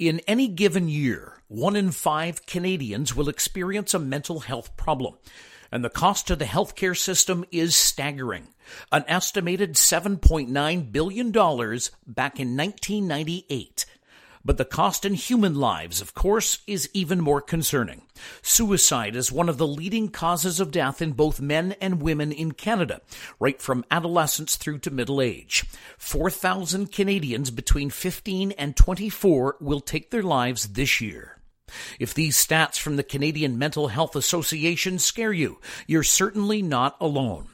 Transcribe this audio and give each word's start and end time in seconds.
In 0.00 0.22
any 0.26 0.48
given 0.48 0.88
year, 0.88 1.42
one 1.48 1.76
in 1.76 1.90
five 1.90 2.46
Canadians 2.46 3.14
will 3.14 3.28
experience 3.28 3.92
a 3.92 3.98
mental 3.98 4.40
health 4.40 4.74
problem, 4.74 5.16
and 5.70 5.84
the 5.84 5.90
cost 5.90 6.26
to 6.28 6.36
the 6.36 6.46
healthcare 6.46 6.96
system 6.96 7.44
is 7.52 7.76
staggering. 7.76 8.48
An 8.90 9.04
estimated 9.06 9.74
$7.9 9.74 10.90
billion 10.90 11.30
back 11.30 12.40
in 12.40 12.56
1998. 12.56 13.84
But 14.44 14.56
the 14.56 14.64
cost 14.64 15.04
in 15.04 15.14
human 15.14 15.54
lives, 15.54 16.00
of 16.00 16.14
course, 16.14 16.60
is 16.66 16.88
even 16.94 17.20
more 17.20 17.42
concerning. 17.42 18.02
Suicide 18.40 19.14
is 19.14 19.30
one 19.30 19.50
of 19.50 19.58
the 19.58 19.66
leading 19.66 20.08
causes 20.08 20.60
of 20.60 20.70
death 20.70 21.02
in 21.02 21.12
both 21.12 21.40
men 21.40 21.74
and 21.80 22.00
women 22.00 22.32
in 22.32 22.52
Canada, 22.52 23.02
right 23.38 23.60
from 23.60 23.84
adolescence 23.90 24.56
through 24.56 24.78
to 24.78 24.90
middle 24.90 25.20
age. 25.20 25.66
4,000 25.98 26.90
Canadians 26.90 27.50
between 27.50 27.90
15 27.90 28.52
and 28.52 28.76
24 28.76 29.56
will 29.60 29.80
take 29.80 30.10
their 30.10 30.22
lives 30.22 30.68
this 30.68 31.00
year. 31.02 31.36
If 31.98 32.14
these 32.14 32.36
stats 32.36 32.78
from 32.78 32.96
the 32.96 33.02
Canadian 33.02 33.58
Mental 33.58 33.88
Health 33.88 34.16
Association 34.16 34.98
scare 34.98 35.32
you, 35.32 35.60
you're 35.86 36.02
certainly 36.02 36.62
not 36.62 36.96
alone. 37.00 37.48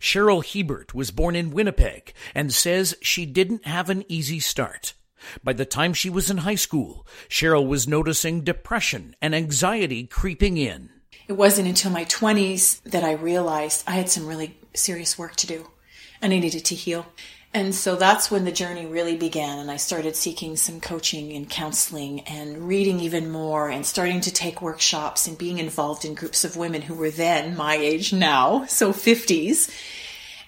Cheryl 0.00 0.44
Hiebert 0.44 0.94
was 0.94 1.10
born 1.10 1.36
in 1.36 1.52
Winnipeg 1.52 2.12
and 2.34 2.52
says 2.52 2.96
she 3.02 3.26
didn't 3.26 3.66
have 3.66 3.88
an 3.90 4.04
easy 4.08 4.40
start. 4.40 4.94
By 5.42 5.52
the 5.52 5.64
time 5.64 5.94
she 5.94 6.10
was 6.10 6.30
in 6.30 6.38
high 6.38 6.54
school, 6.54 7.06
Cheryl 7.28 7.66
was 7.66 7.88
noticing 7.88 8.42
depression 8.42 9.14
and 9.20 9.34
anxiety 9.34 10.06
creeping 10.06 10.56
in. 10.56 10.90
It 11.28 11.34
wasn't 11.34 11.68
until 11.68 11.90
my 11.90 12.04
20s 12.06 12.82
that 12.82 13.04
I 13.04 13.12
realized 13.12 13.84
I 13.86 13.92
had 13.92 14.08
some 14.08 14.26
really 14.26 14.58
serious 14.74 15.18
work 15.18 15.36
to 15.36 15.46
do. 15.46 15.68
And 16.22 16.32
I 16.32 16.38
needed 16.38 16.64
to 16.66 16.74
heal. 16.74 17.06
And 17.52 17.74
so 17.74 17.96
that's 17.96 18.30
when 18.30 18.44
the 18.44 18.52
journey 18.52 18.86
really 18.86 19.16
began. 19.16 19.58
And 19.58 19.70
I 19.70 19.76
started 19.76 20.14
seeking 20.14 20.56
some 20.56 20.80
coaching 20.80 21.32
and 21.32 21.48
counseling 21.48 22.20
and 22.20 22.68
reading 22.68 23.00
even 23.00 23.30
more 23.30 23.68
and 23.68 23.84
starting 23.84 24.20
to 24.22 24.32
take 24.32 24.62
workshops 24.62 25.26
and 25.26 25.36
being 25.36 25.58
involved 25.58 26.04
in 26.04 26.14
groups 26.14 26.44
of 26.44 26.56
women 26.56 26.82
who 26.82 26.94
were 26.94 27.10
then 27.10 27.56
my 27.56 27.74
age 27.74 28.12
now, 28.12 28.66
so 28.66 28.92
50s. 28.92 29.70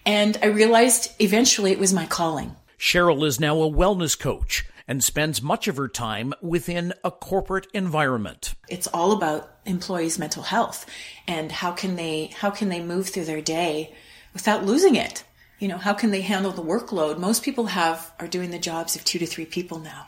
And 0.07 0.39
I 0.43 0.47
realized 0.47 1.13
eventually 1.21 1.73
it 1.73 1.79
was 1.79 1.93
my 1.93 2.07
calling. 2.07 2.55
Cheryl 2.83 3.25
is 3.25 3.39
now 3.39 3.63
a 3.63 3.71
wellness 3.71 4.19
coach 4.19 4.65
and 4.89 5.05
spends 5.05 5.41
much 5.41 5.69
of 5.69 5.77
her 5.77 5.87
time 5.87 6.35
within 6.43 6.93
a 7.05 7.13
corporate 7.13 7.69
environment. 7.73 8.55
It's 8.69 8.89
all 8.89 9.13
about 9.13 9.49
employees' 9.65 10.19
mental 10.19 10.43
health 10.43 10.85
and 11.29 11.53
how 11.53 11.71
can 11.71 11.95
they 11.95 12.33
how 12.37 12.51
can 12.51 12.71
they 12.71 12.83
move 12.83 13.09
through 13.09 13.27
their 13.27 13.41
day 13.41 13.95
without 14.35 14.67
losing 14.67 14.97
it. 14.97 15.23
You 15.61 15.69
know, 15.69 15.79
how 15.79 15.95
can 15.95 16.11
they 16.11 16.23
handle 16.23 16.51
the 16.51 16.61
workload? 16.61 17.19
Most 17.19 17.45
people 17.45 17.67
have 17.67 18.13
are 18.19 18.27
doing 18.27 18.51
the 18.51 18.59
jobs 18.59 18.97
of 18.97 19.05
2 19.05 19.21
to 19.21 19.27
3 19.27 19.47
people 19.47 19.79
now. 19.79 20.07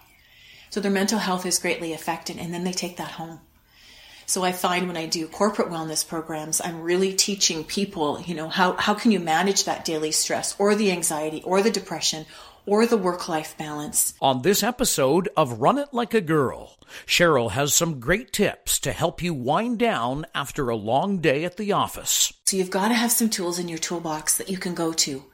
So 0.71 0.81
their 0.81 0.91
mental 0.91 1.21
health 1.21 1.47
is 1.47 1.61
greatly 1.61 1.93
affected 1.93 2.39
and 2.39 2.53
then 2.53 2.65
they 2.65 2.73
take 2.73 2.97
that 2.97 3.13
home. 3.13 3.39
So 4.27 4.43
I 4.43 4.51
find 4.51 4.89
when 4.89 4.97
I 4.97 5.07
do 5.07 5.29
corporate 5.29 5.69
wellness 5.69 6.07
programs, 6.07 6.61
I'm 6.61 6.81
really 6.81 7.13
teaching 7.13 7.63
people, 7.63 8.21
you 8.23 8.35
know, 8.35 8.49
how, 8.49 8.73
how 8.73 8.95
can 8.95 9.13
you 9.13 9.21
manage 9.21 9.65
that 9.65 9.85
daily 9.85 10.11
stress 10.11 10.57
or 10.59 10.75
the 10.75 10.91
anxiety 10.91 11.43
or 11.45 11.63
the 11.63 11.71
depression 11.71 12.25
or 12.67 12.87
the 12.87 12.97
work 12.97 13.29
life 13.29 13.57
balance. 13.59 14.15
On 14.21 14.43
this 14.43 14.63
episode 14.63 15.29
of 15.37 15.61
Run 15.61 15.79
It 15.79 15.89
Like 15.93 16.15
a 16.15 16.21
Girl, 16.21 16.79
Cheryl 17.07 17.53
has 17.53 17.75
some 17.75 18.01
great 18.01 18.33
tips 18.33 18.79
to 18.81 18.93
help 18.93 19.23
you 19.23 19.35
wind 19.35 19.79
down 19.79 20.27
after 20.35 20.69
a 20.69 20.77
long 20.77 21.19
day 21.19 21.45
at 21.45 21.57
the 21.57 21.73
office. 21.73 22.33
So 22.47 22.57
you've 22.57 22.71
got 22.71 22.89
to 22.89 22.95
have 22.95 23.13
some 23.13 23.31
tools 23.31 23.59
in 23.59 23.69
your 23.69 23.79
toolbox 23.79 24.39
that 24.39 24.51
you 24.51 24.59
can 24.59 24.75
go 24.75 24.93
to. 24.93 25.25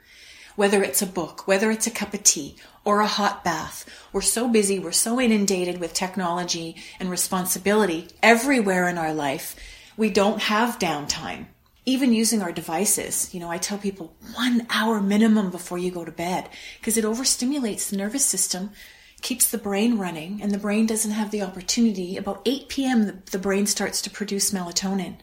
Whether 0.56 0.82
it's 0.82 1.02
a 1.02 1.06
book, 1.06 1.46
whether 1.46 1.70
it's 1.70 1.86
a 1.86 1.90
cup 1.90 2.12
of 2.12 2.22
tea, 2.22 2.56
or 2.84 3.00
a 3.00 3.06
hot 3.06 3.44
bath. 3.44 3.88
We're 4.12 4.20
so 4.20 4.48
busy, 4.48 4.78
we're 4.78 4.92
so 4.92 5.20
inundated 5.20 5.78
with 5.80 5.94
technology 5.94 6.76
and 6.98 7.10
responsibility 7.10 8.08
everywhere 8.22 8.88
in 8.88 8.98
our 8.98 9.12
life, 9.12 9.56
we 9.96 10.10
don't 10.10 10.40
have 10.40 10.78
downtime 10.78 11.46
even 11.90 12.12
using 12.12 12.40
our 12.40 12.52
devices, 12.52 13.34
you 13.34 13.40
know, 13.40 13.50
I 13.50 13.58
tell 13.58 13.76
people 13.76 14.14
one 14.34 14.64
hour 14.70 15.00
minimum 15.00 15.50
before 15.50 15.76
you 15.76 15.90
go 15.90 16.04
to 16.04 16.12
bed 16.12 16.48
because 16.78 16.96
it 16.96 17.04
overstimulates 17.04 17.90
the 17.90 17.96
nervous 17.96 18.24
system, 18.24 18.70
keeps 19.22 19.50
the 19.50 19.58
brain 19.58 19.98
running, 19.98 20.40
and 20.40 20.52
the 20.52 20.58
brain 20.58 20.86
doesn't 20.86 21.10
have 21.10 21.32
the 21.32 21.42
opportunity. 21.42 22.16
About 22.16 22.42
8 22.46 22.68
p.m., 22.68 23.06
the, 23.06 23.16
the 23.32 23.38
brain 23.38 23.66
starts 23.66 24.00
to 24.02 24.10
produce 24.10 24.52
melatonin 24.52 25.16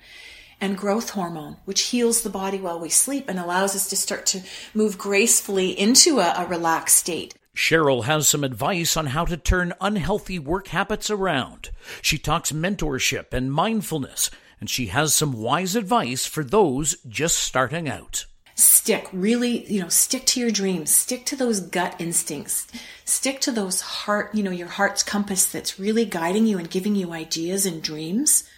and 0.59 0.77
growth 0.77 1.11
hormone, 1.11 1.55
which 1.63 1.83
heals 1.83 2.21
the 2.21 2.29
body 2.29 2.59
while 2.59 2.79
we 2.79 2.89
sleep 2.89 3.29
and 3.29 3.39
allows 3.39 3.73
us 3.73 3.87
to 3.89 3.95
start 3.95 4.25
to 4.25 4.41
move 4.73 4.97
gracefully 4.97 5.69
into 5.69 6.19
a, 6.19 6.33
a 6.37 6.47
relaxed 6.47 6.97
state. 6.97 7.33
Cheryl 7.55 8.03
has 8.03 8.27
some 8.27 8.43
advice 8.43 8.97
on 8.97 9.07
how 9.07 9.23
to 9.25 9.37
turn 9.37 9.73
unhealthy 9.79 10.37
work 10.37 10.67
habits 10.67 11.09
around. 11.09 11.71
She 12.01 12.17
talks 12.17 12.51
mentorship 12.51 13.33
and 13.33 13.51
mindfulness 13.51 14.29
and 14.59 14.69
she 14.69 14.87
has 14.87 15.13
some 15.13 15.33
wise 15.33 15.75
advice 15.75 16.25
for 16.25 16.43
those 16.43 16.95
just 17.07 17.37
starting 17.37 17.87
out. 17.87 18.25
Stick, 18.55 19.07
really, 19.13 19.71
you 19.71 19.81
know, 19.81 19.89
stick 19.89 20.25
to 20.25 20.39
your 20.39 20.49
dreams, 20.49 20.89
stick 20.89 21.25
to 21.27 21.35
those 21.35 21.59
gut 21.59 21.95
instincts, 21.99 22.65
stick 23.05 23.39
to 23.41 23.51
those 23.51 23.81
heart, 23.81 24.33
you 24.33 24.41
know, 24.41 24.49
your 24.51 24.67
heart's 24.67 25.03
compass 25.03 25.45
that's 25.45 25.79
really 25.79 26.05
guiding 26.05 26.47
you 26.47 26.57
and 26.57 26.69
giving 26.69 26.95
you 26.95 27.11
ideas 27.11 27.67
and 27.67 27.83
dreams. 27.83 28.49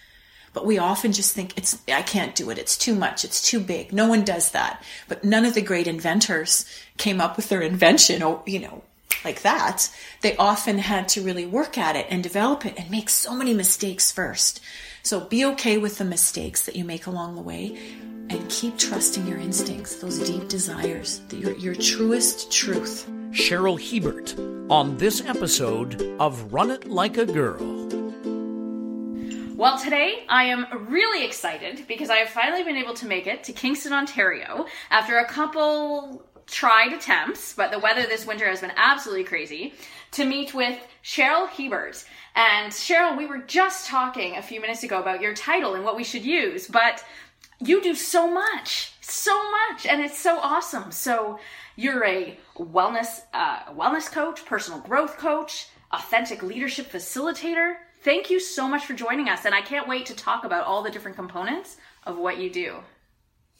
But 0.53 0.65
we 0.65 0.77
often 0.77 1.11
just 1.11 1.35
think 1.35 1.57
it's, 1.57 1.77
I 1.87 2.01
can't 2.01 2.33
do 2.33 2.49
it. 2.49 2.57
It's 2.57 2.77
too 2.77 2.95
much. 2.95 3.23
It's 3.23 3.41
too 3.41 3.59
big. 3.59 3.91
No 3.93 4.07
one 4.07 4.23
does 4.23 4.51
that. 4.51 4.81
But 5.07 5.23
none 5.23 5.45
of 5.45 5.53
the 5.53 5.61
great 5.61 5.85
inventors 5.85 6.65
came 6.97 7.21
up 7.21 7.35
with 7.35 7.49
their 7.49 7.61
invention, 7.61 8.23
or, 8.23 8.41
you 8.47 8.59
know, 8.59 8.83
like 9.23 9.41
that. 9.41 9.91
They 10.21 10.35
often 10.37 10.79
had 10.79 11.09
to 11.09 11.21
really 11.21 11.45
work 11.45 11.77
at 11.77 11.95
it 11.95 12.07
and 12.09 12.23
develop 12.23 12.65
it 12.65 12.79
and 12.79 12.89
make 12.89 13.09
so 13.09 13.35
many 13.35 13.53
mistakes 13.53 14.11
first. 14.11 14.59
So 15.03 15.21
be 15.21 15.45
okay 15.45 15.77
with 15.77 15.97
the 15.97 16.05
mistakes 16.05 16.63
that 16.63 16.75
you 16.75 16.83
make 16.83 17.07
along 17.07 17.35
the 17.35 17.41
way 17.41 17.77
and 18.29 18.47
keep 18.49 18.77
trusting 18.77 19.25
your 19.25 19.39
instincts, 19.39 19.95
those 19.95 20.19
deep 20.19 20.47
desires, 20.49 21.21
your, 21.31 21.53
your 21.53 21.75
truest 21.75 22.51
truth. 22.51 23.09
Cheryl 23.31 23.79
Hiebert 23.79 24.35
on 24.71 24.97
this 24.97 25.23
episode 25.23 26.01
of 26.19 26.51
Run 26.51 26.71
It 26.71 26.87
Like 26.87 27.17
a 27.17 27.25
Girl. 27.25 27.77
Well, 29.55 29.77
today 29.77 30.23
I 30.27 30.45
am 30.45 30.89
really 30.89 31.25
excited 31.25 31.85
because 31.87 32.09
I 32.09 32.17
have 32.17 32.29
finally 32.29 32.63
been 32.63 32.77
able 32.77 32.95
to 32.95 33.05
make 33.05 33.27
it 33.27 33.43
to 33.43 33.53
Kingston, 33.53 33.93
Ontario 33.93 34.65
after 34.89 35.17
a 35.17 35.25
couple 35.25 36.25
tried 36.47 36.93
attempts, 36.93 37.53
but 37.53 37.71
the 37.71 37.79
weather 37.79 38.03
this 38.03 38.25
winter 38.25 38.47
has 38.49 38.61
been 38.61 38.73
absolutely 38.75 39.25
crazy, 39.25 39.73
to 40.11 40.25
meet 40.25 40.53
with 40.53 40.79
Cheryl 41.03 41.47
Hiebert. 41.47 42.05
And 42.35 42.71
Cheryl, 42.71 43.17
we 43.17 43.25
were 43.25 43.39
just 43.39 43.87
talking 43.87 44.35
a 44.35 44.41
few 44.41 44.61
minutes 44.61 44.83
ago 44.83 44.99
about 44.99 45.21
your 45.21 45.33
title 45.33 45.75
and 45.75 45.83
what 45.83 45.95
we 45.95 46.03
should 46.03 46.25
use, 46.25 46.67
but 46.67 47.03
you 47.59 47.81
do 47.81 47.93
so 47.93 48.31
much, 48.31 48.93
so 49.01 49.37
much, 49.51 49.85
and 49.85 50.01
it's 50.01 50.17
so 50.17 50.39
awesome. 50.39 50.91
So 50.91 51.39
you're 51.75 52.05
a 52.05 52.37
wellness 52.57 53.21
uh, 53.33 53.65
wellness 53.73 54.11
coach, 54.11 54.45
personal 54.45 54.79
growth 54.79 55.17
coach, 55.17 55.67
authentic 55.91 56.43
leadership 56.43 56.91
facilitator. 56.91 57.75
Thank 58.01 58.29
you 58.29 58.39
so 58.39 58.67
much 58.67 58.85
for 58.85 58.93
joining 58.93 59.27
us, 59.27 59.45
and 59.45 59.53
I 59.53 59.61
can't 59.61 59.87
wait 59.87 60.05
to 60.05 60.15
talk 60.15 60.45
about 60.45 60.65
all 60.65 60.83
the 60.83 60.89
different 60.89 61.17
components 61.17 61.77
of 62.05 62.17
what 62.17 62.37
you 62.37 62.49
do. 62.49 62.77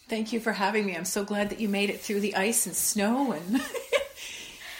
Thank 0.08 0.34
you 0.34 0.40
for 0.40 0.54
having 0.54 0.86
me. 0.86 0.96
I'm 0.96 1.06
so 1.06 1.24
glad 1.24 1.50
that 1.50 1.60
you 1.60 1.70
made 1.70 1.90
it 1.90 2.00
through 2.00 2.22
the 2.22 2.36
ice 2.36 2.66
and 2.66 2.76
snow 2.76 3.34
and 3.34 3.62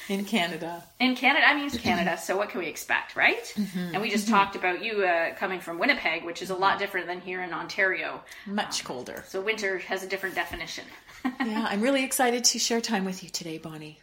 in 0.10 0.26
Canada. 0.26 0.84
In 1.00 1.16
Canada, 1.16 1.48
I 1.48 1.56
mean 1.56 1.68
it's 1.68 1.78
Canada, 1.78 2.18
so 2.18 2.36
what 2.36 2.50
can 2.50 2.60
we 2.60 2.68
expect, 2.68 3.16
right? 3.16 3.44
Mm-hmm. 3.56 3.94
And 3.94 4.02
we 4.02 4.10
just 4.10 4.26
mm-hmm. 4.26 4.36
talked 4.36 4.56
about 4.56 4.84
you 4.84 5.04
uh, 5.04 5.36
coming 5.36 5.60
from 5.60 5.78
Winnipeg, 5.78 6.26
which 6.26 6.42
is 6.42 6.50
a 6.50 6.56
lot 6.56 6.80
different 6.80 7.08
than 7.08 7.22
here 7.22 7.42
in 7.42 7.54
Ontario. 7.54 8.22
Much 8.46 8.82
um, 8.82 8.86
colder. 8.86 9.24
So 9.28 9.40
winter 9.40 9.78
has 9.78 10.04
a 10.04 10.08
different 10.08 10.36
definition. 10.36 10.86
yeah, 11.26 11.68
I'm 11.70 11.82
really 11.82 12.04
excited 12.04 12.44
to 12.46 12.60
share 12.60 12.82
time 12.82 13.06
with 13.06 13.24
you 13.24 13.30
today, 13.30 13.58
Bonnie. 13.58 14.00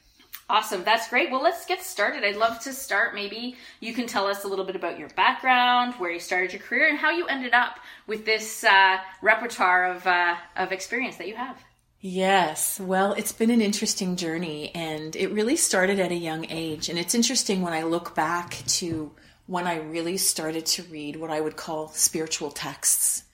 Awesome, 0.49 0.85
that's 0.85 1.09
great. 1.09 1.33
Well, 1.33 1.43
let's 1.43 1.67
get 1.67 1.83
started. 1.83 2.23
I'd 2.23 2.37
love 2.37 2.61
to 2.61 2.73
start. 2.73 3.17
Maybe 3.17 3.57
you 3.81 3.93
can 3.93 4.07
tell 4.07 4.29
us 4.29 4.45
a 4.45 4.49
little 4.49 4.65
bit 4.65 4.77
about 4.77 4.97
your 4.97 5.09
background, 5.09 5.95
where 5.95 6.13
you 6.13 6.21
started 6.21 6.53
your 6.53 6.63
career, 6.63 6.89
and 6.89 6.97
how 6.97 7.11
you 7.11 7.27
ended 7.27 7.53
up 7.53 7.81
with 8.07 8.25
this 8.25 8.63
uh, 8.63 8.99
repertoire 9.23 9.91
of 9.91 10.07
uh, 10.07 10.37
of 10.57 10.71
experience 10.71 11.17
that 11.17 11.27
you 11.27 11.35
have. 11.35 11.61
Yes. 12.01 12.79
Well, 12.79 13.15
it's 13.15 13.33
been 13.33 13.51
an 13.51 13.63
interesting 13.63 14.17
journey 14.17 14.71
and 14.75 15.17
it 15.17 15.33
really 15.33 15.57
started 15.57 15.99
at 15.99 16.13
a 16.13 16.17
young 16.17 16.47
age. 16.51 16.89
And 16.89 16.99
it's 16.99 17.15
interesting 17.15 17.63
when 17.63 17.73
I 17.73 17.83
look 17.83 18.15
back 18.15 18.63
to 18.67 19.13
when 19.47 19.67
I 19.67 19.77
really 19.77 20.17
started 20.17 20.67
to 20.67 20.83
read 20.85 21.17
what 21.17 21.31
I 21.31 21.41
would 21.41 21.57
call 21.57 21.89
spiritual 21.89 22.51
texts 22.51 23.25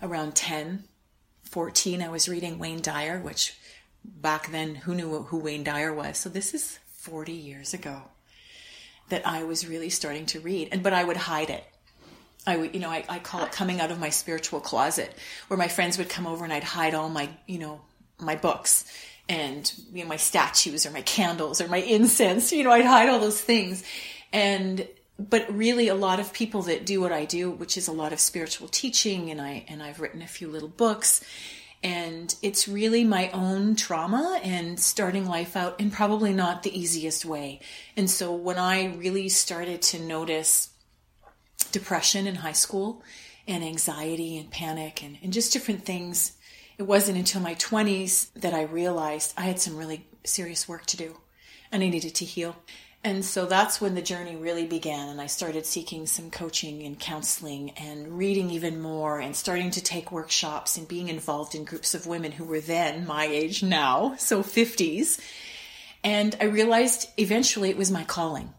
around 0.00 0.36
10, 0.36 0.84
14. 1.42 2.02
I 2.02 2.08
was 2.08 2.28
reading 2.28 2.58
Wayne 2.58 2.80
Dyer, 2.80 3.20
which 3.20 3.58
back 4.04 4.50
then, 4.50 4.74
who 4.76 4.94
knew 4.94 5.22
who 5.24 5.38
Wayne 5.38 5.64
Dyer 5.64 5.92
was? 5.92 6.18
So 6.18 6.28
this 6.28 6.54
is 6.54 6.78
40 6.86 7.32
years 7.32 7.74
ago 7.74 8.02
that 9.08 9.26
I 9.26 9.42
was 9.42 9.66
really 9.66 9.90
starting 9.90 10.26
to 10.26 10.40
read. 10.40 10.68
And, 10.70 10.82
but 10.82 10.92
I 10.92 11.02
would 11.02 11.16
hide 11.16 11.50
it. 11.50 11.64
I 12.46 12.58
would, 12.58 12.74
you 12.74 12.80
know, 12.80 12.90
I, 12.90 13.04
I 13.08 13.18
call 13.18 13.44
it 13.44 13.52
coming 13.52 13.80
out 13.80 13.90
of 13.90 13.98
my 13.98 14.10
spiritual 14.10 14.60
closet 14.60 15.14
where 15.48 15.58
my 15.58 15.68
friends 15.68 15.98
would 15.98 16.10
come 16.10 16.26
over 16.26 16.44
and 16.44 16.52
I'd 16.52 16.64
hide 16.64 16.94
all 16.94 17.08
my, 17.08 17.30
you 17.46 17.58
know, 17.58 17.80
my 18.24 18.36
books 18.36 18.84
and 19.28 19.72
you 19.92 20.02
know, 20.02 20.08
my 20.08 20.16
statues 20.16 20.86
or 20.86 20.90
my 20.90 21.02
candles 21.02 21.60
or 21.60 21.68
my 21.68 21.78
incense. 21.78 22.52
You 22.52 22.64
know, 22.64 22.72
I'd 22.72 22.84
hide 22.84 23.08
all 23.08 23.20
those 23.20 23.40
things. 23.40 23.84
And 24.32 24.86
but 25.18 25.46
really 25.54 25.88
a 25.88 25.94
lot 25.94 26.18
of 26.18 26.32
people 26.32 26.62
that 26.62 26.84
do 26.84 27.00
what 27.00 27.12
I 27.12 27.24
do, 27.24 27.50
which 27.50 27.76
is 27.76 27.86
a 27.86 27.92
lot 27.92 28.12
of 28.12 28.18
spiritual 28.18 28.68
teaching 28.68 29.30
and 29.30 29.40
I 29.40 29.64
and 29.68 29.82
I've 29.82 30.00
written 30.00 30.22
a 30.22 30.26
few 30.26 30.48
little 30.48 30.68
books 30.68 31.24
and 31.84 32.34
it's 32.40 32.66
really 32.66 33.04
my 33.04 33.28
own 33.32 33.76
trauma 33.76 34.40
and 34.42 34.80
starting 34.80 35.26
life 35.28 35.54
out 35.54 35.78
in 35.78 35.90
probably 35.90 36.32
not 36.32 36.62
the 36.62 36.76
easiest 36.76 37.26
way. 37.26 37.60
And 37.94 38.10
so 38.10 38.34
when 38.34 38.58
I 38.58 38.94
really 38.94 39.28
started 39.28 39.82
to 39.82 40.00
notice 40.00 40.70
depression 41.72 42.26
in 42.26 42.36
high 42.36 42.52
school 42.52 43.02
and 43.46 43.62
anxiety 43.62 44.38
and 44.38 44.50
panic 44.50 45.02
and, 45.02 45.18
and 45.22 45.30
just 45.30 45.52
different 45.52 45.84
things, 45.84 46.32
it 46.78 46.84
wasn't 46.84 47.18
until 47.18 47.40
my 47.40 47.54
20s 47.54 48.32
that 48.34 48.54
I 48.54 48.62
realized 48.62 49.34
I 49.36 49.42
had 49.42 49.60
some 49.60 49.76
really 49.76 50.06
serious 50.24 50.68
work 50.68 50.86
to 50.86 50.96
do 50.96 51.16
and 51.70 51.82
I 51.82 51.88
needed 51.88 52.14
to 52.16 52.24
heal. 52.24 52.56
And 53.02 53.22
so 53.22 53.44
that's 53.44 53.82
when 53.82 53.94
the 53.94 54.02
journey 54.02 54.34
really 54.34 54.66
began. 54.66 55.10
And 55.10 55.20
I 55.20 55.26
started 55.26 55.66
seeking 55.66 56.06
some 56.06 56.30
coaching 56.30 56.82
and 56.84 56.98
counseling 56.98 57.70
and 57.72 58.16
reading 58.16 58.50
even 58.50 58.80
more 58.80 59.20
and 59.20 59.36
starting 59.36 59.70
to 59.72 59.82
take 59.82 60.10
workshops 60.10 60.78
and 60.78 60.88
being 60.88 61.08
involved 61.08 61.54
in 61.54 61.64
groups 61.64 61.94
of 61.94 62.06
women 62.06 62.32
who 62.32 62.44
were 62.44 62.60
then 62.60 63.06
my 63.06 63.26
age 63.26 63.62
now, 63.62 64.14
so 64.18 64.42
50s. 64.42 65.20
And 66.02 66.34
I 66.40 66.44
realized 66.44 67.10
eventually 67.18 67.68
it 67.68 67.76
was 67.76 67.90
my 67.90 68.04
calling 68.04 68.54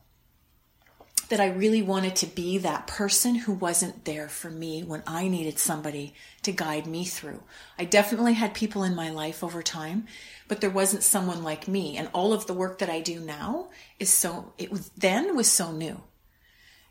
that 1.30 1.40
I 1.40 1.48
really 1.48 1.82
wanted 1.82 2.16
to 2.18 2.28
be 2.28 2.58
that 2.60 2.88
person 2.88 3.36
who 3.36 3.54
wasn't 3.54 4.06
there 4.06 4.30
for 4.30 4.50
me 4.50 4.84
when 4.84 5.04
I 5.08 5.28
needed 5.28 5.58
somebody 5.58 6.14
to 6.44 6.52
guide 6.52 6.86
me 6.86 7.06
through. 7.06 7.42
I 7.80 7.86
definitely 7.86 8.34
had 8.34 8.54
people 8.54 8.84
in 8.84 8.96
my 8.96 9.10
life 9.10 9.44
over 9.44 9.64
time, 9.64 10.06
but 10.48 10.62
there 10.62 10.70
wasn't 10.70 11.04
someone 11.04 11.44
like 11.44 11.68
me. 11.68 11.98
And 11.98 12.10
all 12.14 12.34
of 12.34 12.46
the 12.46 12.54
work 12.54 12.80
that 12.80 12.90
I 12.90 13.02
do 13.02 13.20
now 13.20 13.70
is 14.00 14.10
so, 14.10 14.54
it 14.58 14.72
was 14.72 14.90
then 14.90 15.36
was 15.36 15.52
so 15.52 15.72
new. 15.72 16.02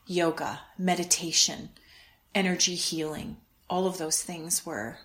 Yoga, 0.06 0.60
meditation, 0.76 1.70
energy 2.34 2.74
healing, 2.74 3.36
all 3.70 3.86
of 3.86 3.98
those 3.98 4.22
things 4.22 4.66
were, 4.66 4.98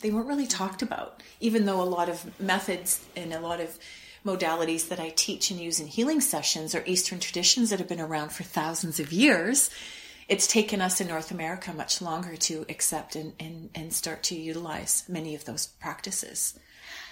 they 0.00 0.10
weren't 0.10 0.26
really 0.26 0.46
talked 0.46 0.82
about, 0.82 1.22
even 1.40 1.64
though 1.64 1.80
a 1.80 1.84
lot 1.84 2.08
of 2.08 2.38
methods 2.40 3.04
and 3.16 3.32
a 3.32 3.40
lot 3.40 3.60
of 3.60 3.78
modalities 4.24 4.88
that 4.88 5.00
I 5.00 5.10
teach 5.10 5.50
and 5.50 5.60
use 5.60 5.80
in 5.80 5.86
healing 5.86 6.20
sessions 6.20 6.74
are 6.74 6.84
Eastern 6.86 7.20
traditions 7.20 7.70
that 7.70 7.78
have 7.78 7.88
been 7.88 8.00
around 8.00 8.30
for 8.30 8.42
thousands 8.42 9.00
of 9.00 9.12
years. 9.12 9.70
It's 10.28 10.46
taken 10.46 10.80
us 10.80 11.00
in 11.00 11.08
North 11.08 11.30
America 11.30 11.72
much 11.72 12.00
longer 12.00 12.36
to 12.36 12.64
accept 12.68 13.16
and, 13.16 13.32
and, 13.40 13.70
and 13.74 13.92
start 13.92 14.22
to 14.24 14.36
utilize 14.36 15.04
many 15.08 15.34
of 15.34 15.44
those 15.44 15.66
practices. 15.66 16.58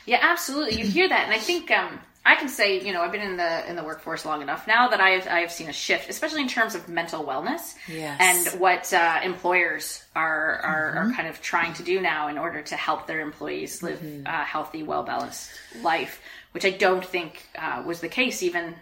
Yeah, 0.07 0.19
absolutely. 0.23 0.79
You 0.79 0.87
hear 0.87 1.09
that, 1.09 1.25
and 1.25 1.35
I 1.35 1.39
think 1.39 1.71
um, 1.71 2.01
I 2.25 2.37
can 2.37 2.49
say, 2.49 2.81
you 2.81 2.93
know, 2.93 3.01
I've 3.01 3.13
been 3.13 3.23
in 3.23 3.37
the 3.39 3.69
in 3.69 3.77
the 3.77 3.83
workforce 3.83 4.27
long 4.27 4.43
enough 4.43 4.67
now 4.67 4.89
that 4.89 5.01
I've 5.01 5.27
I've 5.27 5.51
seen 5.51 5.69
a 5.69 5.73
shift, 5.73 6.11
especially 6.11 6.43
in 6.43 6.49
terms 6.49 6.75
of 6.75 6.89
mental 6.89 7.25
wellness 7.25 7.75
yes. 7.89 8.19
and 8.21 8.61
what 8.61 8.93
uh, 8.93 9.21
employers 9.23 10.05
are 10.15 10.57
are, 10.57 10.95
mm-hmm. 10.97 11.11
are, 11.11 11.15
kind 11.15 11.29
of 11.29 11.41
trying 11.41 11.73
to 11.75 11.83
do 11.83 12.01
now 12.01 12.29
in 12.29 12.37
order 12.37 12.61
to 12.61 12.77
help 12.77 13.07
their 13.07 13.21
employees 13.21 13.83
live 13.83 14.01
mm-hmm. 14.01 14.27
a 14.27 14.45
healthy, 14.45 14.83
well 14.83 15.03
balanced 15.03 15.51
life, 15.83 16.21
which 16.53 16.67
I 16.67 16.71
don't 16.71 17.05
think 17.05 17.47
uh, 17.59 17.83
was 17.87 18.01
the 18.01 18.09
case 18.09 18.43
even 18.43 18.75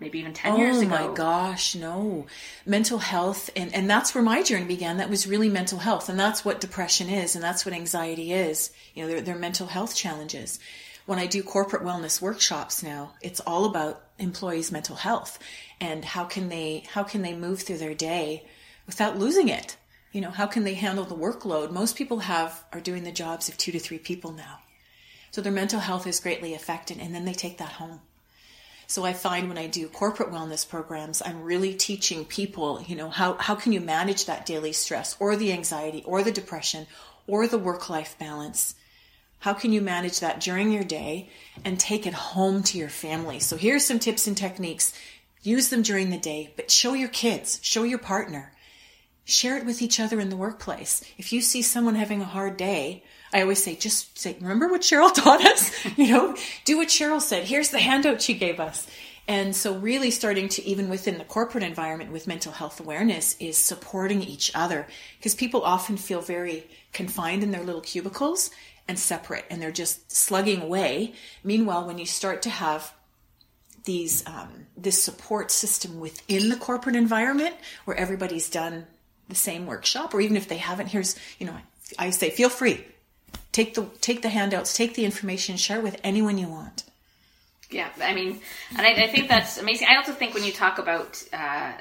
maybe 0.00 0.18
even 0.18 0.32
10 0.32 0.52
oh 0.52 0.56
years 0.56 0.80
ago. 0.80 0.96
Oh 0.96 1.08
my 1.08 1.14
gosh, 1.14 1.74
no. 1.74 2.26
Mental 2.66 2.98
health, 2.98 3.50
and, 3.56 3.74
and 3.74 3.88
that's 3.88 4.14
where 4.14 4.24
my 4.24 4.42
journey 4.42 4.66
began. 4.66 4.98
That 4.98 5.08
was 5.08 5.26
really 5.26 5.48
mental 5.48 5.78
health. 5.78 6.08
And 6.08 6.18
that's 6.18 6.44
what 6.44 6.60
depression 6.60 7.08
is, 7.08 7.34
and 7.34 7.42
that's 7.42 7.64
what 7.64 7.74
anxiety 7.74 8.32
is. 8.32 8.70
You 8.94 9.02
know, 9.02 9.08
they're, 9.08 9.20
they're 9.20 9.36
mental 9.36 9.66
health 9.66 9.94
challenges. 9.94 10.58
When 11.06 11.18
I 11.18 11.26
do 11.26 11.42
corporate 11.42 11.82
wellness 11.82 12.20
workshops 12.20 12.82
now, 12.82 13.12
it's 13.20 13.40
all 13.40 13.64
about 13.66 14.02
employees' 14.18 14.72
mental 14.72 14.96
health 14.96 15.38
and 15.80 16.04
how 16.04 16.24
can 16.24 16.48
they 16.48 16.84
how 16.92 17.02
can 17.02 17.22
they 17.22 17.34
move 17.34 17.62
through 17.62 17.78
their 17.78 17.94
day 17.94 18.46
without 18.86 19.18
losing 19.18 19.48
it. 19.48 19.76
You 20.12 20.20
know, 20.20 20.30
how 20.30 20.46
can 20.46 20.64
they 20.64 20.74
handle 20.74 21.04
the 21.04 21.14
workload? 21.14 21.70
Most 21.72 21.96
people 21.96 22.20
have 22.20 22.64
are 22.72 22.80
doing 22.80 23.04
the 23.04 23.12
jobs 23.12 23.48
of 23.48 23.58
two 23.58 23.72
to 23.72 23.78
three 23.78 23.98
people 23.98 24.32
now. 24.32 24.60
So 25.30 25.40
their 25.40 25.52
mental 25.52 25.80
health 25.80 26.06
is 26.06 26.20
greatly 26.20 26.54
affected 26.54 26.98
and 26.98 27.14
then 27.14 27.24
they 27.24 27.34
take 27.34 27.58
that 27.58 27.72
home 27.72 28.00
so 28.86 29.04
I 29.04 29.12
find 29.12 29.48
when 29.48 29.58
I 29.58 29.66
do 29.66 29.88
corporate 29.88 30.30
wellness 30.30 30.68
programs, 30.68 31.22
I'm 31.24 31.42
really 31.42 31.74
teaching 31.74 32.24
people, 32.24 32.82
you 32.86 32.96
know, 32.96 33.08
how, 33.08 33.34
how 33.34 33.54
can 33.54 33.72
you 33.72 33.80
manage 33.80 34.26
that 34.26 34.46
daily 34.46 34.72
stress 34.72 35.16
or 35.18 35.36
the 35.36 35.52
anxiety 35.52 36.02
or 36.04 36.22
the 36.22 36.32
depression 36.32 36.86
or 37.26 37.46
the 37.46 37.58
work 37.58 37.88
life 37.88 38.16
balance? 38.18 38.74
How 39.44 39.52
can 39.52 39.74
you 39.74 39.82
manage 39.82 40.20
that 40.20 40.40
during 40.40 40.72
your 40.72 40.84
day 40.84 41.28
and 41.66 41.78
take 41.78 42.06
it 42.06 42.14
home 42.14 42.62
to 42.62 42.78
your 42.78 42.88
family? 42.88 43.40
So 43.40 43.58
here's 43.58 43.84
some 43.84 43.98
tips 43.98 44.26
and 44.26 44.34
techniques. 44.34 44.98
Use 45.42 45.68
them 45.68 45.82
during 45.82 46.08
the 46.08 46.16
day, 46.16 46.54
but 46.56 46.70
show 46.70 46.94
your 46.94 47.10
kids, 47.10 47.60
show 47.60 47.82
your 47.82 47.98
partner, 47.98 48.54
share 49.26 49.58
it 49.58 49.66
with 49.66 49.82
each 49.82 50.00
other 50.00 50.18
in 50.18 50.30
the 50.30 50.36
workplace. 50.38 51.04
If 51.18 51.30
you 51.30 51.42
see 51.42 51.60
someone 51.60 51.94
having 51.94 52.22
a 52.22 52.24
hard 52.24 52.56
day, 52.56 53.04
I 53.34 53.42
always 53.42 53.62
say, 53.62 53.76
just 53.76 54.18
say, 54.18 54.34
remember 54.40 54.68
what 54.68 54.80
Cheryl 54.80 55.12
taught 55.14 55.44
us? 55.44 55.84
you 55.98 56.10
know, 56.10 56.34
do 56.64 56.78
what 56.78 56.88
Cheryl 56.88 57.20
said. 57.20 57.44
Here's 57.44 57.68
the 57.68 57.80
handout 57.80 58.22
she 58.22 58.32
gave 58.32 58.60
us. 58.60 58.86
And 59.28 59.54
so, 59.56 59.74
really 59.74 60.10
starting 60.10 60.48
to, 60.50 60.64
even 60.66 60.90
within 60.90 61.16
the 61.16 61.24
corporate 61.24 61.64
environment 61.64 62.12
with 62.12 62.26
mental 62.26 62.52
health 62.52 62.78
awareness, 62.78 63.36
is 63.40 63.56
supporting 63.56 64.22
each 64.22 64.50
other 64.54 64.86
because 65.16 65.34
people 65.34 65.62
often 65.62 65.96
feel 65.96 66.20
very 66.20 66.66
confined 66.92 67.42
in 67.42 67.50
their 67.50 67.62
little 67.62 67.80
cubicles 67.80 68.50
and 68.86 68.98
separate 68.98 69.44
and 69.50 69.60
they're 69.60 69.72
just 69.72 70.12
slugging 70.12 70.62
away. 70.62 71.14
Meanwhile, 71.42 71.86
when 71.86 71.98
you 71.98 72.06
start 72.06 72.42
to 72.42 72.50
have 72.50 72.92
these 73.84 74.26
um, 74.26 74.66
this 74.76 75.02
support 75.02 75.50
system 75.50 76.00
within 76.00 76.48
the 76.48 76.56
corporate 76.56 76.96
environment 76.96 77.54
where 77.84 77.96
everybody's 77.96 78.48
done 78.48 78.86
the 79.28 79.34
same 79.34 79.66
workshop 79.66 80.14
or 80.14 80.20
even 80.20 80.36
if 80.36 80.48
they 80.48 80.56
haven't 80.56 80.86
here's 80.86 81.16
you 81.38 81.46
know 81.46 81.56
i 81.98 82.10
say 82.10 82.30
feel 82.30 82.48
free 82.50 82.84
take 83.54 83.74
the 83.74 83.86
take 84.00 84.20
the 84.20 84.28
handouts, 84.28 84.76
take 84.76 84.94
the 84.94 85.06
information, 85.06 85.56
share 85.56 85.78
it 85.78 85.84
with 85.84 85.98
anyone 86.04 86.36
you 86.36 86.48
want. 86.48 86.84
Yeah, 87.70 87.88
I 88.02 88.12
mean, 88.14 88.40
and 88.76 88.80
I, 88.80 89.04
I 89.04 89.08
think 89.08 89.28
that's 89.28 89.56
amazing. 89.58 89.88
I 89.88 89.96
also 89.96 90.12
think 90.12 90.34
when 90.34 90.44
you 90.44 90.52
talk 90.52 90.78
about 90.78 91.22
uh, 91.32 91.72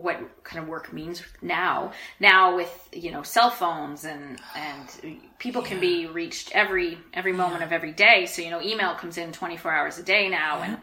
what 0.00 0.44
kind 0.44 0.62
of 0.62 0.68
work 0.68 0.92
means 0.92 1.22
now, 1.42 1.92
now 2.20 2.56
with 2.56 2.88
you 2.92 3.10
know 3.10 3.22
cell 3.22 3.50
phones 3.50 4.04
and 4.04 4.38
and 4.56 5.22
people 5.38 5.62
yeah. 5.62 5.68
can 5.68 5.80
be 5.80 6.06
reached 6.06 6.52
every 6.52 6.98
every 7.12 7.32
moment 7.32 7.60
yeah. 7.60 7.66
of 7.66 7.72
every 7.72 7.92
day. 7.92 8.26
So 8.26 8.42
you 8.42 8.50
know, 8.50 8.62
email 8.62 8.94
comes 8.94 9.18
in 9.18 9.32
twenty 9.32 9.56
four 9.56 9.72
hours 9.72 9.98
a 9.98 10.02
day 10.02 10.28
now, 10.28 10.58
yeah. 10.58 10.64
and 10.64 10.78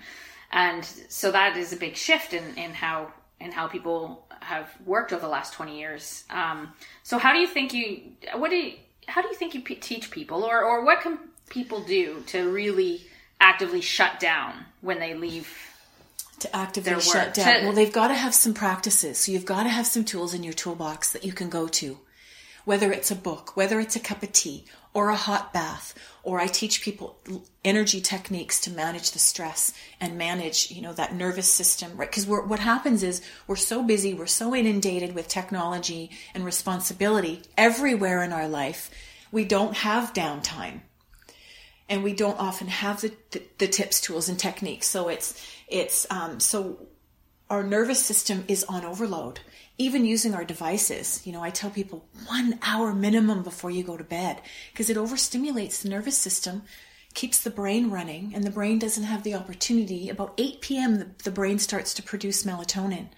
and 0.51 0.85
so 1.09 1.31
that 1.31 1.57
is 1.57 1.73
a 1.73 1.77
big 1.77 1.95
shift 1.95 2.33
in 2.33 2.43
in 2.57 2.73
how 2.73 3.11
in 3.39 3.51
how 3.51 3.67
people 3.67 4.25
have 4.41 4.69
worked 4.85 5.11
over 5.11 5.21
the 5.21 5.27
last 5.27 5.53
20 5.53 5.77
years. 5.77 6.23
Um, 6.29 6.73
so 7.03 7.17
how 7.17 7.33
do 7.33 7.39
you 7.39 7.47
think 7.47 7.73
you, 7.73 8.01
what 8.35 8.49
do 8.49 8.55
you, 8.55 8.73
how 9.07 9.21
do 9.21 9.27
you 9.27 9.35
think 9.35 9.53
you 9.53 9.61
p- 9.61 9.75
teach 9.75 10.09
people, 10.09 10.43
or 10.43 10.63
or 10.63 10.83
what 10.83 11.01
can 11.01 11.19
people 11.49 11.81
do 11.81 12.23
to 12.27 12.49
really 12.49 13.01
actively 13.39 13.81
shut 13.81 14.19
down 14.19 14.65
when 14.81 14.99
they 14.99 15.13
leave? 15.13 15.47
To 16.39 16.55
actively 16.55 16.99
shut 16.99 17.33
down. 17.33 17.63
Well, 17.63 17.73
they've 17.73 17.91
got 17.91 18.09
to 18.09 18.13
have 18.13 18.35
some 18.35 18.53
practices. 18.53 19.17
So 19.17 19.31
you've 19.31 19.45
got 19.45 19.63
to 19.63 19.69
have 19.69 19.87
some 19.87 20.03
tools 20.03 20.33
in 20.33 20.43
your 20.43 20.53
toolbox 20.53 21.13
that 21.13 21.23
you 21.23 21.31
can 21.31 21.49
go 21.49 21.67
to, 21.69 21.99
whether 22.65 22.91
it's 22.91 23.09
a 23.09 23.15
book, 23.15 23.55
whether 23.55 23.79
it's 23.79 23.95
a 23.95 24.01
cup 24.01 24.21
of 24.21 24.31
tea, 24.33 24.65
or 24.93 25.09
a 25.09 25.15
hot 25.15 25.51
bath 25.51 25.93
or 26.23 26.39
i 26.39 26.47
teach 26.47 26.81
people 26.81 27.19
energy 27.65 27.99
techniques 27.99 28.61
to 28.61 28.71
manage 28.71 29.11
the 29.11 29.19
stress 29.19 29.73
and 29.99 30.17
manage 30.17 30.71
you 30.71 30.81
know 30.81 30.93
that 30.93 31.13
nervous 31.13 31.51
system 31.51 31.91
right? 31.97 32.09
Because 32.09 32.25
what 32.25 32.59
happens 32.59 33.03
is 33.03 33.21
we're 33.45 33.57
so 33.57 33.83
busy 33.83 34.13
we're 34.13 34.25
so 34.25 34.55
inundated 34.55 35.13
with 35.13 35.27
technology 35.27 36.11
and 36.33 36.45
responsibility 36.45 37.41
everywhere 37.57 38.23
in 38.23 38.31
our 38.31 38.47
life 38.47 38.89
we 39.35 39.43
don't 39.43 39.75
have 39.75 40.13
downtime. 40.13 40.79
And 41.89 42.03
we 42.03 42.13
don't 42.13 42.39
often 42.39 42.67
have 42.67 43.01
the, 43.01 43.11
the, 43.31 43.43
the 43.57 43.67
tips 43.67 43.99
tools 43.99 44.29
and 44.29 44.39
techniques. 44.39 44.87
So 44.87 45.09
it's 45.09 45.39
it's 45.67 46.05
um, 46.09 46.39
so 46.39 46.87
our 47.49 47.63
nervous 47.63 48.03
system 48.03 48.43
is 48.47 48.63
on 48.65 48.85
overload 48.85 49.39
even 49.77 50.05
using 50.05 50.33
our 50.33 50.45
devices, 50.45 51.21
you 51.25 51.33
know, 51.33 51.43
I 51.43 51.49
tell 51.49 51.69
people 51.69 52.05
one 52.27 52.59
hour 52.61 52.93
minimum 52.93 53.43
before 53.43 53.71
you 53.71 53.83
go 53.83 53.97
to 53.97 54.03
bed 54.03 54.41
because 54.71 54.89
it 54.89 54.97
overstimulates 54.97 55.81
the 55.81 55.89
nervous 55.89 56.17
system, 56.17 56.63
keeps 57.13 57.39
the 57.39 57.49
brain 57.49 57.91
running, 57.91 58.31
and 58.33 58.43
the 58.43 58.51
brain 58.51 58.79
doesn't 58.79 59.03
have 59.03 59.23
the 59.23 59.35
opportunity. 59.35 60.09
About 60.09 60.33
8 60.37 60.61
p.m., 60.61 60.99
the, 60.99 61.07
the 61.25 61.31
brain 61.31 61.59
starts 61.59 61.93
to 61.95 62.03
produce 62.03 62.43
melatonin 62.43 63.09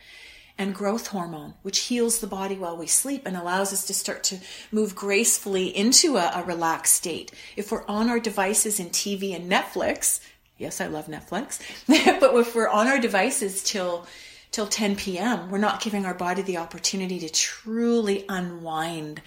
and 0.58 0.74
growth 0.74 1.08
hormone, 1.08 1.54
which 1.62 1.82
heals 1.82 2.18
the 2.20 2.26
body 2.26 2.56
while 2.56 2.76
we 2.76 2.88
sleep 2.88 3.28
and 3.28 3.38
allows 3.38 3.72
us 3.72 3.86
to 3.86 3.94
start 3.94 4.24
to 4.24 4.40
move 4.72 4.96
gracefully 4.96 5.68
into 5.68 6.18
a, 6.18 6.32
a 6.34 6.44
relaxed 6.44 6.96
state. 6.96 7.32
If 7.56 7.72
we're 7.72 7.86
on 7.86 8.10
our 8.10 8.20
devices 8.20 8.80
and 8.80 8.90
TV 8.90 9.36
and 9.36 9.52
Netflix, 9.52 10.20
yes, 10.58 10.82
I 10.82 10.88
love 10.88 11.08
Netflix, 11.08 11.60
but 12.20 12.36
if 12.36 12.56
we're 12.56 12.70
on 12.70 12.88
our 12.88 13.00
devices 13.00 13.64
till 13.64 14.08
till 14.52 14.68
10 14.68 14.96
p.m. 14.96 15.50
We're 15.52 15.58
not 15.58 15.82
giving 15.82 16.06
our 16.06 16.14
body 16.14 16.42
the 16.42 16.58
opportunity 16.58 17.20
to 17.20 17.30
truly 17.30 18.26
unwind. 18.30 19.22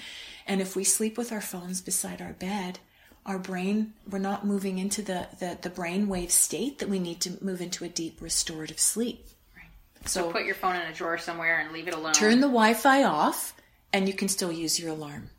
And 0.46 0.60
if 0.60 0.74
we 0.74 0.84
sleep 0.84 1.16
with 1.16 1.30
our 1.30 1.40
phones 1.40 1.80
beside 1.80 2.20
our 2.20 2.32
bed, 2.32 2.78
our 3.26 3.38
brain, 3.38 3.92
we're 4.10 4.18
not 4.18 4.46
moving 4.46 4.78
into 4.78 5.02
the, 5.02 5.28
the, 5.38 5.58
the 5.60 5.70
brain 5.70 6.08
wave 6.08 6.30
state 6.30 6.78
that 6.78 6.88
we 6.88 6.98
need 6.98 7.20
to 7.20 7.44
move 7.44 7.60
into 7.60 7.84
a 7.84 7.88
deep 7.88 8.20
restorative 8.20 8.80
sleep. 8.80 9.26
Right. 9.56 10.08
So 10.08 10.32
put 10.32 10.44
your 10.44 10.54
phone 10.54 10.76
in 10.76 10.82
a 10.82 10.92
drawer 10.92 11.18
somewhere 11.18 11.60
and 11.60 11.72
leave 11.72 11.86
it 11.86 11.94
alone. 11.94 12.14
Turn 12.14 12.40
the 12.40 12.48
Wi-Fi 12.48 13.04
off, 13.04 13.54
and 13.92 14.08
you 14.08 14.14
can 14.14 14.28
still 14.28 14.50
use 14.50 14.80
your 14.80 14.90
alarm. 14.90 15.30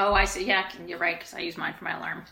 Oh, 0.00 0.14
I 0.14 0.26
see. 0.26 0.44
Yeah, 0.46 0.64
you're 0.86 0.98
right 0.98 1.18
because 1.18 1.34
I 1.34 1.40
use 1.40 1.56
mine 1.56 1.74
for 1.76 1.82
my 1.84 1.96
alarm. 1.96 2.22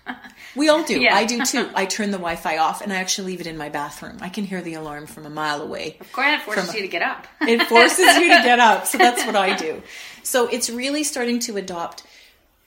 We 0.54 0.68
all 0.68 0.84
do. 0.84 1.00
Yeah. 1.06 1.16
I 1.16 1.24
do 1.24 1.44
too. 1.44 1.68
I 1.74 1.84
turn 1.84 2.12
the 2.12 2.16
Wi-Fi 2.18 2.58
off, 2.58 2.80
and 2.80 2.92
I 2.92 2.96
actually 2.96 3.26
leave 3.32 3.40
it 3.40 3.48
in 3.48 3.56
my 3.58 3.68
bathroom. 3.68 4.18
I 4.20 4.28
can 4.28 4.44
hear 4.44 4.62
the 4.62 4.74
alarm 4.74 5.06
from 5.06 5.26
a 5.26 5.30
mile 5.30 5.60
away. 5.60 5.96
of 6.00 6.12
course, 6.12 6.28
it 6.32 6.40
forces 6.42 6.74
you 6.74 6.82
to 6.82 6.88
get 6.88 7.02
up. 7.02 7.26
It 7.42 7.62
forces 7.64 8.06
you 8.18 8.28
to 8.28 8.42
get 8.42 8.60
up. 8.60 8.86
So 8.86 8.98
that's 8.98 9.26
what 9.26 9.36
I 9.36 9.56
do. 9.56 9.82
So 10.22 10.48
it's 10.48 10.68
really 10.68 11.04
starting 11.04 11.38
to 11.40 11.56
adopt 11.56 12.02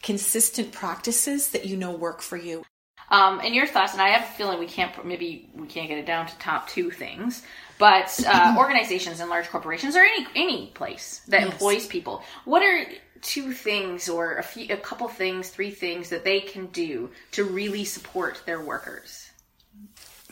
consistent 0.01 0.71
practices 0.71 1.49
that 1.51 1.65
you 1.65 1.75
know 1.75 1.91
work 1.91 2.21
for 2.21 2.37
you. 2.37 2.63
Um, 3.11 3.41
and 3.43 3.53
your 3.55 3.67
thoughts, 3.67 3.93
and 3.93 4.01
I 4.01 4.09
have 4.09 4.21
a 4.29 4.33
feeling 4.33 4.59
we 4.59 4.67
can't 4.67 4.93
maybe 5.05 5.49
we 5.55 5.67
can't 5.67 5.87
get 5.89 5.97
it 5.97 6.05
down 6.05 6.27
to 6.27 6.37
top 6.37 6.69
two 6.69 6.91
things, 6.91 7.41
but 7.79 8.17
uh, 8.27 8.55
organizations 8.59 9.19
and 9.19 9.29
large 9.29 9.49
corporations 9.49 9.95
or 9.95 10.01
any 10.03 10.27
any 10.35 10.67
place 10.67 11.21
that 11.27 11.41
Yes. 11.41 11.51
employs 11.51 11.87
people, 11.87 12.21
what 12.45 12.61
are 12.63 12.85
two 13.21 13.53
things 13.53 14.09
or 14.09 14.35
a 14.35 14.43
few 14.43 14.73
a 14.73 14.77
couple 14.77 15.07
things, 15.07 15.49
three 15.49 15.71
things 15.71 16.09
that 16.09 16.23
they 16.23 16.39
can 16.39 16.67
do 16.67 17.09
to 17.31 17.43
really 17.43 17.85
support 17.85 18.41
their 18.45 18.61
workers? 18.61 19.29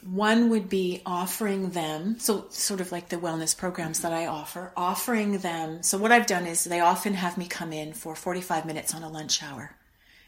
One 0.03 0.49
would 0.49 0.69
be 0.69 1.01
offering 1.05 1.71
them, 1.71 2.19
so 2.19 2.45
sort 2.49 2.79
of 2.79 2.91
like 2.91 3.09
the 3.09 3.17
wellness 3.17 3.57
programs 3.57 4.01
that 4.01 4.13
I 4.13 4.27
offer, 4.27 4.71
offering 4.77 5.39
them. 5.39 5.83
So 5.83 5.97
what 5.97 6.11
I've 6.11 6.27
done 6.27 6.45
is 6.47 6.63
they 6.63 6.79
often 6.79 7.13
have 7.15 7.37
me 7.37 7.47
come 7.47 7.73
in 7.73 7.93
for 7.93 8.15
45 8.15 8.65
minutes 8.65 8.95
on 8.95 9.03
a 9.03 9.09
lunch 9.09 9.43
hour. 9.43 9.75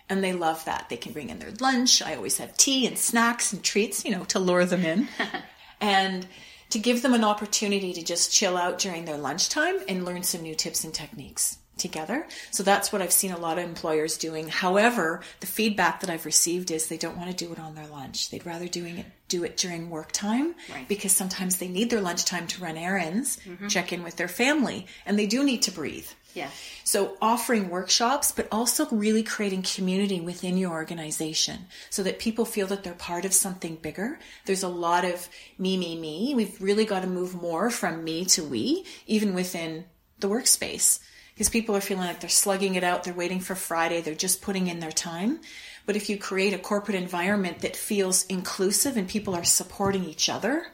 And 0.09 0.23
they 0.23 0.33
love 0.33 0.65
that. 0.65 0.87
They 0.89 0.97
can 0.97 1.13
bring 1.13 1.29
in 1.29 1.39
their 1.39 1.53
lunch. 1.61 2.01
I 2.01 2.15
always 2.15 2.39
have 2.39 2.57
tea 2.57 2.87
and 2.87 2.97
snacks 2.97 3.53
and 3.53 3.63
treats, 3.63 4.03
you 4.03 4.11
know, 4.11 4.23
to 4.25 4.39
lure 4.39 4.65
them 4.65 4.83
in. 4.83 5.07
and 5.81 6.27
to 6.71 6.79
give 6.79 7.01
them 7.01 7.13
an 7.13 7.23
opportunity 7.23 7.93
to 7.93 8.03
just 8.03 8.33
chill 8.33 8.57
out 8.57 8.79
during 8.79 9.05
their 9.05 9.17
lunchtime 9.17 9.75
and 9.87 10.03
learn 10.03 10.23
some 10.23 10.41
new 10.41 10.55
tips 10.55 10.83
and 10.83 10.93
techniques 10.93 11.59
together. 11.79 12.27
So 12.51 12.63
that's 12.63 12.91
what 12.91 13.01
I've 13.01 13.11
seen 13.11 13.31
a 13.31 13.37
lot 13.37 13.57
of 13.57 13.63
employers 13.63 14.17
doing. 14.17 14.47
However, 14.47 15.21
the 15.39 15.47
feedback 15.47 16.01
that 16.01 16.09
I've 16.09 16.25
received 16.25 16.71
is 16.71 16.87
they 16.87 16.97
don't 16.97 17.17
want 17.17 17.29
to 17.29 17.45
do 17.45 17.51
it 17.51 17.59
on 17.59 17.75
their 17.75 17.87
lunch. 17.87 18.29
They'd 18.29 18.45
rather 18.45 18.67
doing 18.67 18.97
it 18.99 19.05
do 19.29 19.43
it 19.43 19.55
during 19.57 19.91
work 19.91 20.11
time 20.11 20.55
Right. 20.71 20.87
because 20.87 21.11
sometimes 21.11 21.57
they 21.57 21.67
need 21.67 21.91
their 21.91 22.01
lunchtime 22.01 22.47
to 22.47 22.63
run 22.63 22.77
errands, 22.77 23.37
mm-hmm. 23.45 23.67
check 23.67 23.93
in 23.93 24.03
with 24.03 24.15
their 24.15 24.27
family, 24.27 24.87
and 25.05 25.17
they 25.17 25.27
do 25.27 25.43
need 25.43 25.61
to 25.63 25.71
breathe. 25.71 26.07
Yeah. 26.33 26.49
So 26.83 27.17
offering 27.21 27.69
workshops, 27.69 28.31
but 28.31 28.47
also 28.51 28.87
really 28.87 29.23
creating 29.23 29.63
community 29.63 30.21
within 30.21 30.57
your 30.57 30.71
organization 30.71 31.67
so 31.89 32.03
that 32.03 32.19
people 32.19 32.45
feel 32.45 32.67
that 32.67 32.83
they're 32.83 32.93
part 32.93 33.25
of 33.25 33.33
something 33.33 33.75
bigger. 33.75 34.19
There's 34.45 34.63
a 34.63 34.67
lot 34.67 35.05
of 35.05 35.27
me, 35.57 35.77
me, 35.77 35.99
me. 35.99 36.33
We've 36.35 36.61
really 36.61 36.85
got 36.85 37.01
to 37.01 37.07
move 37.07 37.33
more 37.33 37.69
from 37.69 38.03
me 38.03 38.25
to 38.25 38.43
we, 38.43 38.85
even 39.07 39.33
within 39.33 39.85
the 40.19 40.29
workspace. 40.29 40.99
Because 41.39 41.49
people 41.49 41.73
are 41.73 41.79
feeling 41.79 42.05
like 42.05 42.19
they're 42.19 42.29
slugging 42.29 42.75
it 42.75 42.83
out, 42.83 43.05
they're 43.05 43.13
waiting 43.13 43.39
for 43.39 43.55
Friday, 43.55 44.01
they're 44.01 44.13
just 44.13 44.41
putting 44.41 44.67
in 44.67 44.81
their 44.81 44.91
time. 44.91 45.39
But 45.85 45.95
if 45.95 46.09
you 46.09 46.17
create 46.17 46.53
a 46.53 46.57
corporate 46.57 46.97
environment 46.97 47.59
that 47.59 47.77
feels 47.77 48.25
inclusive 48.25 48.97
and 48.97 49.07
people 49.07 49.33
are 49.33 49.45
supporting 49.45 50.03
each 50.03 50.27
other, 50.27 50.65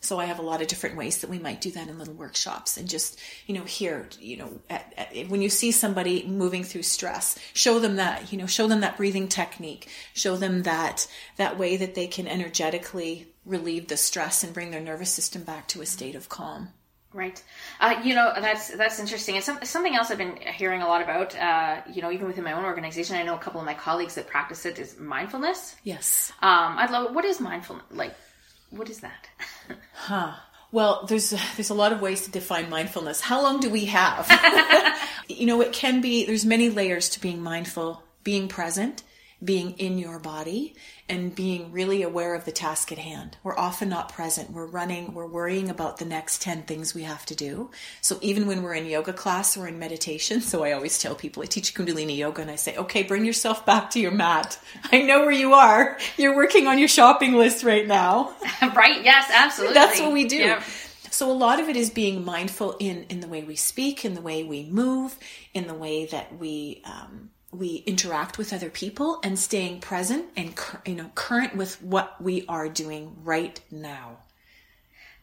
so 0.00 0.18
I 0.18 0.24
have 0.24 0.40
a 0.40 0.42
lot 0.42 0.60
of 0.60 0.66
different 0.66 0.96
ways 0.96 1.18
that 1.18 1.30
we 1.30 1.38
might 1.38 1.60
do 1.60 1.70
that 1.70 1.86
in 1.86 2.00
little 2.00 2.14
workshops 2.14 2.78
and 2.78 2.88
just, 2.88 3.20
you 3.46 3.54
know, 3.54 3.62
here, 3.62 4.08
you 4.18 4.38
know, 4.38 4.60
at, 4.68 4.92
at, 4.96 5.28
when 5.28 5.40
you 5.40 5.48
see 5.48 5.70
somebody 5.70 6.26
moving 6.26 6.64
through 6.64 6.82
stress, 6.82 7.38
show 7.54 7.78
them 7.78 7.94
that, 7.94 8.32
you 8.32 8.38
know, 8.38 8.46
show 8.46 8.66
them 8.66 8.80
that 8.80 8.96
breathing 8.96 9.28
technique, 9.28 9.88
show 10.14 10.36
them 10.36 10.64
that, 10.64 11.06
that 11.36 11.60
way 11.60 11.76
that 11.76 11.94
they 11.94 12.08
can 12.08 12.26
energetically 12.26 13.28
relieve 13.46 13.86
the 13.86 13.96
stress 13.96 14.42
and 14.42 14.52
bring 14.52 14.72
their 14.72 14.80
nervous 14.80 15.12
system 15.12 15.44
back 15.44 15.68
to 15.68 15.80
a 15.80 15.86
state 15.86 16.16
of 16.16 16.28
calm. 16.28 16.70
Right. 17.12 17.42
Uh, 17.80 18.00
you 18.04 18.14
know, 18.14 18.32
that's 18.36 18.68
that's 18.76 19.00
interesting. 19.00 19.34
And 19.34 19.44
some, 19.44 19.58
something 19.64 19.96
else 19.96 20.12
I've 20.12 20.18
been 20.18 20.36
hearing 20.36 20.80
a 20.82 20.86
lot 20.86 21.02
about, 21.02 21.36
uh, 21.36 21.80
you 21.92 22.02
know, 22.02 22.12
even 22.12 22.28
within 22.28 22.44
my 22.44 22.52
own 22.52 22.64
organization, 22.64 23.16
I 23.16 23.24
know 23.24 23.34
a 23.34 23.38
couple 23.38 23.58
of 23.60 23.66
my 23.66 23.74
colleagues 23.74 24.14
that 24.14 24.28
practice 24.28 24.64
it 24.64 24.78
is 24.78 24.96
mindfulness. 24.98 25.74
Yes. 25.82 26.32
Um, 26.40 26.78
I'd 26.78 26.90
love, 26.90 27.12
what 27.12 27.24
is 27.24 27.40
mindfulness? 27.40 27.84
Like, 27.90 28.14
what 28.70 28.88
is 28.90 29.00
that? 29.00 29.28
Huh. 29.92 30.32
Well, 30.72 31.04
there's 31.06 31.30
there's 31.56 31.70
a 31.70 31.74
lot 31.74 31.92
of 31.92 32.00
ways 32.00 32.22
to 32.22 32.30
define 32.30 32.70
mindfulness. 32.70 33.20
How 33.20 33.42
long 33.42 33.60
do 33.60 33.68
we 33.68 33.84
have? 33.86 34.26
you 35.28 35.46
know, 35.46 35.60
it 35.60 35.72
can 35.72 36.00
be 36.00 36.24
there's 36.24 36.46
many 36.46 36.70
layers 36.70 37.10
to 37.10 37.20
being 37.20 37.42
mindful, 37.42 38.02
being 38.24 38.48
present, 38.48 39.02
being 39.42 39.72
in 39.72 39.98
your 39.98 40.18
body, 40.18 40.74
and 41.10 41.34
being 41.34 41.72
really 41.72 42.02
aware 42.02 42.34
of 42.34 42.44
the 42.44 42.52
task 42.52 42.92
at 42.92 42.98
hand. 42.98 43.36
We're 43.42 43.58
often 43.58 43.88
not 43.88 44.12
present. 44.12 44.52
We're 44.52 44.66
running, 44.66 45.12
we're 45.12 45.26
worrying 45.26 45.68
about 45.68 45.96
the 45.96 46.04
next 46.04 46.40
10 46.42 46.62
things 46.62 46.94
we 46.94 47.02
have 47.02 47.26
to 47.26 47.34
do. 47.34 47.70
So 48.00 48.18
even 48.22 48.46
when 48.46 48.62
we're 48.62 48.74
in 48.74 48.86
yoga 48.86 49.12
class 49.12 49.56
or 49.56 49.66
in 49.66 49.78
meditation, 49.78 50.40
so 50.40 50.62
I 50.62 50.72
always 50.72 50.98
tell 50.98 51.16
people 51.16 51.42
I 51.42 51.46
teach 51.46 51.74
Kundalini 51.74 52.16
yoga 52.16 52.42
and 52.42 52.50
I 52.50 52.56
say, 52.56 52.76
"Okay, 52.76 53.02
bring 53.02 53.24
yourself 53.24 53.66
back 53.66 53.90
to 53.90 54.00
your 54.00 54.12
mat. 54.12 54.58
I 54.92 55.02
know 55.02 55.20
where 55.20 55.32
you 55.32 55.54
are. 55.54 55.98
You're 56.16 56.36
working 56.36 56.68
on 56.68 56.78
your 56.78 56.88
shopping 56.88 57.32
list 57.32 57.64
right 57.64 57.86
now." 57.86 58.32
right? 58.74 59.02
Yes, 59.04 59.30
absolutely. 59.34 59.74
That's 59.74 60.00
what 60.00 60.12
we 60.12 60.28
do. 60.28 60.36
Yeah. 60.36 60.62
So 61.10 61.30
a 61.30 61.34
lot 61.34 61.58
of 61.58 61.68
it 61.68 61.76
is 61.76 61.90
being 61.90 62.24
mindful 62.24 62.76
in 62.78 63.04
in 63.08 63.18
the 63.20 63.28
way 63.28 63.42
we 63.42 63.56
speak, 63.56 64.04
in 64.04 64.14
the 64.14 64.20
way 64.20 64.44
we 64.44 64.64
move, 64.64 65.18
in 65.52 65.66
the 65.66 65.74
way 65.74 66.06
that 66.06 66.38
we 66.38 66.82
um, 66.84 67.30
we 67.52 67.76
interact 67.86 68.38
with 68.38 68.52
other 68.52 68.70
people, 68.70 69.18
and 69.22 69.38
staying 69.38 69.80
present 69.80 70.26
and 70.36 70.54
you 70.86 70.94
know 70.94 71.10
current 71.14 71.56
with 71.56 71.82
what 71.82 72.20
we 72.22 72.44
are 72.48 72.68
doing 72.68 73.16
right 73.24 73.60
now. 73.70 74.18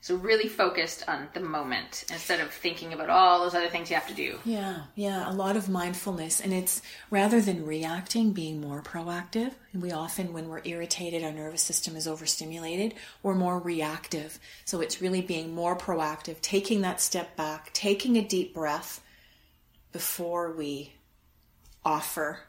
So 0.08 0.16
really 0.16 0.48
focused 0.48 1.04
on 1.10 1.28
the 1.34 1.40
moment 1.40 2.06
instead 2.10 2.40
of 2.40 2.52
thinking 2.52 2.94
about 2.94 3.10
all 3.10 3.42
those 3.42 3.56
other 3.56 3.68
things 3.68 3.90
you 3.90 3.96
have 3.96 4.08
to 4.08 4.14
do. 4.14 4.40
Yeah, 4.46 4.84
yeah, 4.96 5.30
a 5.30 5.34
lot 5.34 5.58
of 5.58 5.68
mindfulness. 5.68 6.40
And 6.40 6.54
it's 6.54 6.82
rather 7.10 7.42
than 7.42 7.66
reacting, 7.66 8.32
being 8.32 8.62
more 8.62 8.82
proactive. 8.82 9.52
And 9.74 9.82
we 9.82 9.92
often, 9.92 10.34
when 10.34 10.48
we're 10.48 10.62
irritated, 10.64 11.24
our 11.24 11.32
nervous 11.32 11.62
system 11.62 11.96
is 11.96 12.08
overstimulated, 12.08 12.94
we're 13.24 13.36
more 13.36 13.60
reactive. 13.60 14.40
So 14.66 14.82
it's 14.82 15.02
really 15.02 15.22
being 15.22 15.54
more 15.54 15.76
proactive, 15.76 16.40
taking 16.42 16.82
that 16.82 17.02
step 17.02 17.36
back, 17.36 17.74
taking 17.74 18.18
a 18.18 18.22
deep 18.22 18.54
breath 18.54 19.02
before 19.92 20.54
we 20.54 20.94
offer 21.88 22.40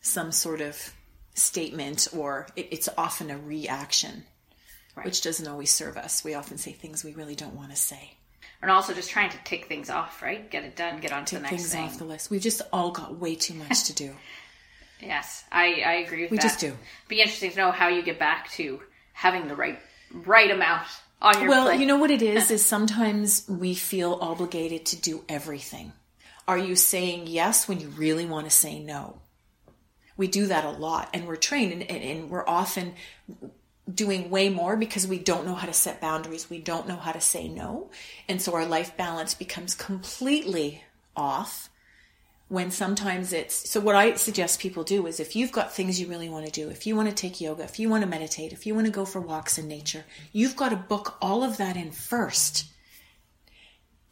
some 0.00 0.32
sort 0.32 0.60
of 0.60 0.92
statement, 1.34 2.08
or 2.14 2.46
it, 2.56 2.68
it's 2.72 2.88
often 2.98 3.30
a 3.30 3.38
reaction, 3.38 4.24
which 5.04 5.22
doesn't 5.22 5.46
always 5.46 5.70
serve 5.70 5.96
us. 5.96 6.24
We 6.24 6.34
often 6.34 6.58
say 6.58 6.72
things 6.72 7.04
we 7.04 7.14
really 7.14 7.36
don't 7.36 7.54
want 7.54 7.70
to 7.70 7.76
say. 7.76 8.14
And 8.60 8.70
also 8.70 8.92
just 8.94 9.10
trying 9.10 9.30
to 9.30 9.38
tick 9.44 9.66
things 9.66 9.90
off, 9.90 10.20
right? 10.22 10.48
Get 10.50 10.64
it 10.64 10.76
done, 10.76 11.00
get 11.00 11.12
on 11.12 11.24
to 11.26 11.36
the 11.36 11.40
next 11.42 11.54
things 11.54 11.72
thing. 11.72 11.84
off 11.84 11.98
the 11.98 12.04
list. 12.04 12.30
We've 12.30 12.40
just 12.40 12.62
all 12.72 12.90
got 12.90 13.16
way 13.18 13.34
too 13.36 13.54
much 13.54 13.84
to 13.84 13.94
do. 13.94 14.12
Yes, 15.04 15.42
I, 15.50 15.82
I 15.84 15.92
agree 15.94 16.22
with 16.22 16.30
We 16.30 16.36
that. 16.36 16.44
just 16.44 16.60
do. 16.60 16.76
Be 17.08 17.20
interesting 17.20 17.50
to 17.50 17.56
know 17.56 17.70
how 17.72 17.88
you 17.88 18.02
get 18.04 18.20
back 18.20 18.48
to 18.52 18.80
having 19.14 19.48
the 19.48 19.56
right 19.56 19.80
right 20.12 20.48
amount 20.48 20.86
on 21.20 21.40
your 21.40 21.48
Well, 21.48 21.66
plate. 21.66 21.80
you 21.80 21.86
know 21.86 21.96
what 21.96 22.12
it 22.12 22.22
is 22.22 22.50
is 22.56 22.64
sometimes 22.64 23.44
we 23.48 23.74
feel 23.74 24.16
obligated 24.20 24.86
to 24.86 24.96
do 25.00 25.24
everything. 25.28 25.92
Are 26.46 26.58
you 26.58 26.76
saying 26.76 27.26
yes 27.26 27.68
when 27.68 27.80
you 27.80 27.88
really 27.88 28.26
want 28.26 28.46
to 28.46 28.50
say 28.50 28.78
no? 28.78 29.20
We 30.16 30.26
do 30.28 30.46
that 30.46 30.64
a 30.64 30.70
lot 30.70 31.08
and 31.14 31.26
we're 31.26 31.36
trained 31.36 31.72
and, 31.72 31.82
and, 31.82 32.02
and 32.02 32.30
we're 32.30 32.46
often 32.46 32.94
doing 33.92 34.30
way 34.30 34.48
more 34.48 34.76
because 34.76 35.06
we 35.06 35.18
don't 35.18 35.46
know 35.46 35.54
how 35.54 35.66
to 35.66 35.72
set 35.72 36.00
boundaries. 36.00 36.50
We 36.50 36.58
don't 36.58 36.88
know 36.88 36.96
how 36.96 37.12
to 37.12 37.20
say 37.20 37.48
no. 37.48 37.90
And 38.28 38.40
so 38.40 38.54
our 38.54 38.66
life 38.66 38.96
balance 38.96 39.34
becomes 39.34 39.74
completely 39.74 40.84
off 41.16 41.68
when 42.52 42.70
sometimes 42.70 43.32
it's 43.32 43.70
so 43.70 43.80
what 43.80 43.94
i 43.94 44.14
suggest 44.14 44.60
people 44.60 44.84
do 44.84 45.06
is 45.06 45.18
if 45.18 45.34
you've 45.34 45.52
got 45.52 45.72
things 45.72 45.98
you 45.98 46.06
really 46.06 46.28
want 46.28 46.44
to 46.44 46.52
do 46.52 46.68
if 46.68 46.86
you 46.86 46.94
want 46.94 47.08
to 47.08 47.14
take 47.14 47.40
yoga 47.40 47.62
if 47.62 47.78
you 47.78 47.88
want 47.88 48.02
to 48.02 48.08
meditate 48.08 48.52
if 48.52 48.66
you 48.66 48.74
want 48.74 48.86
to 48.86 48.92
go 48.92 49.06
for 49.06 49.22
walks 49.22 49.56
in 49.56 49.66
nature 49.66 50.04
you've 50.32 50.54
got 50.54 50.68
to 50.68 50.76
book 50.76 51.16
all 51.22 51.42
of 51.42 51.56
that 51.56 51.78
in 51.78 51.90
first 51.90 52.66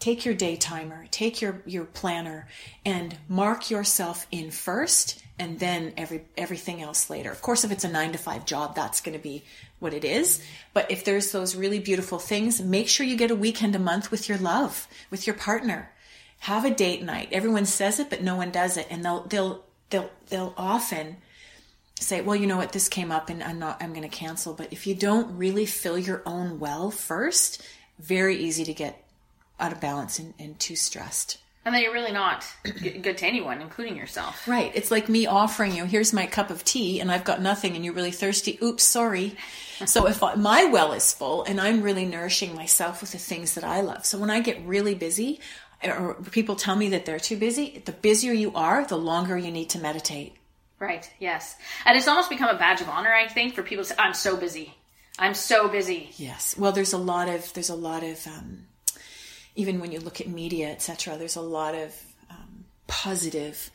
take 0.01 0.25
your 0.25 0.35
day 0.35 0.57
timer 0.57 1.07
take 1.13 1.41
your 1.41 1.63
your 1.65 1.85
planner 1.85 2.49
and 2.85 3.17
mark 3.29 3.71
yourself 3.71 4.27
in 4.33 4.51
first 4.51 5.23
and 5.39 5.61
then 5.61 5.93
every 5.97 6.25
everything 6.37 6.83
else 6.83 7.09
later 7.09 7.31
of 7.31 7.41
course 7.41 7.63
if 7.63 7.71
it's 7.71 7.85
a 7.85 7.89
9 7.89 8.13
to 8.13 8.19
5 8.19 8.45
job 8.45 8.75
that's 8.75 9.01
going 9.01 9.17
to 9.17 9.23
be 9.23 9.45
what 9.79 9.95
it 9.95 10.05
is 10.05 10.43
but 10.75 10.91
if 10.91 11.05
there's 11.05 11.31
those 11.31 11.55
really 11.55 11.79
beautiful 11.79 12.19
things 12.19 12.61
make 12.61 12.89
sure 12.89 13.07
you 13.07 13.17
get 13.17 13.31
a 13.31 13.37
weekend 13.37 13.77
a 13.77 13.79
month 13.79 14.11
with 14.11 14.29
your 14.29 14.39
love 14.39 14.89
with 15.11 15.27
your 15.27 15.37
partner 15.37 15.93
have 16.41 16.65
a 16.65 16.71
date 16.71 17.03
night. 17.03 17.29
Everyone 17.33 17.67
says 17.67 18.01
it, 18.01 18.11
but 18.11 18.23
no 18.23 18.35
one 18.35 18.51
does 18.51 18.77
it. 18.77 18.87
And 18.91 19.05
they'll, 19.05 19.23
they'll, 19.25 19.63
they'll, 19.91 20.11
they'll 20.29 20.55
often 20.57 21.19
say, 21.99 22.23
well, 22.23 22.35
you 22.35 22.47
know 22.47 22.57
what, 22.57 22.73
this 22.73 22.89
came 22.89 23.13
up 23.13 23.29
and 23.29 23.43
I'm 23.43 23.59
not, 23.59 23.83
I'm 23.83 23.93
going 23.93 24.09
to 24.09 24.17
cancel. 24.17 24.55
But 24.55 24.73
if 24.73 24.87
you 24.87 24.95
don't 24.95 25.37
really 25.37 25.67
fill 25.67 25.99
your 25.99 26.23
own 26.25 26.59
well 26.59 26.91
first, 26.91 27.63
very 27.99 28.37
easy 28.37 28.65
to 28.65 28.73
get 28.73 29.05
out 29.61 29.73
of 29.73 29.81
balance 29.81 30.19
and, 30.19 30.35
and 30.39 30.59
too 30.59 30.77
stressed. 30.77 31.39
And 31.65 31.75
then 31.75 31.83
you're 31.83 31.93
really 31.93 32.13
not 32.13 32.47
good 32.83 33.19
to 33.19 33.27
anyone, 33.27 33.61
including 33.61 33.97
yourself. 33.97 34.49
Right. 34.49 34.73
It's 34.75 34.91
like 34.91 35.11
me 35.11 35.27
offering 35.27 35.75
you, 35.77 35.85
here's 35.85 36.13
my 36.13 36.27
cup 36.27 36.49
of 36.49 36.65
tea, 36.65 37.01
and 37.01 37.13
I've 37.13 37.25
got 37.25 37.43
nothing, 37.43 37.77
and 37.77 37.85
you're 37.85 37.93
really 37.93 38.13
thirsty. 38.13 38.59
Oops, 38.63 38.83
sorry. 38.83 39.37
So 39.87 40.07
if 40.07 40.23
I, 40.23 40.35
my 40.35 40.67
well 40.67 40.93
is 40.93 41.11
full 41.11 41.43
and 41.45 41.59
I'm 41.59 41.81
really 41.81 42.05
nourishing 42.05 42.55
myself 42.55 43.01
with 43.01 43.13
the 43.13 43.19
things 43.19 43.55
that 43.55 43.65
I 43.65 43.81
love. 43.81 44.05
So 44.05 44.19
when 44.19 44.29
I 44.29 44.41
get 44.41 44.61
really 44.67 44.95
busy, 44.95 45.41
or 45.83 46.17
people 46.31 46.55
tell 46.55 46.77
me 46.77 46.91
that 46.91 47.07
they're 47.07 47.19
too 47.19 47.39
busy, 47.39 47.83
the 47.87 47.93
busier 47.93 48.35
you 48.35 48.53
are, 48.55 48.85
the 48.85 48.99
longer 48.99 49.39
you 49.39 49.51
need 49.51 49.71
to 49.71 49.79
meditate. 49.79 50.35
Right. 50.79 51.11
Yes. 51.19 51.57
And 51.87 51.97
it's 51.97 52.09
almost 52.09 52.29
become 52.29 52.55
a 52.55 52.59
badge 52.59 52.83
of 52.83 52.91
honor, 52.91 53.11
I 53.11 53.27
think, 53.27 53.55
for 53.55 53.63
people 53.63 53.85
to 53.85 53.91
say, 53.91 53.97
"I'm 53.99 54.13
so 54.13 54.37
busy. 54.37 54.75
I'm 55.19 55.33
so 55.33 55.69
busy." 55.69 56.11
Yes. 56.17 56.57
Well, 56.59 56.73
there's 56.73 56.93
a 56.93 56.99
lot 56.99 57.29
of 57.29 57.53
there's 57.55 57.71
a 57.71 57.75
lot 57.75 58.03
of 58.03 58.27
um, 58.27 58.67
even 59.61 59.81
when 59.81 59.93
you 59.93 60.01
look 60.01 60.21
at 60.21 60.27
media, 60.29 60.71
etc. 60.71 61.17
There's 61.17 61.37
a 61.37 61.41
lot 61.41 61.75
of 61.75 61.95
um, 62.31 62.65
positive 62.87 63.71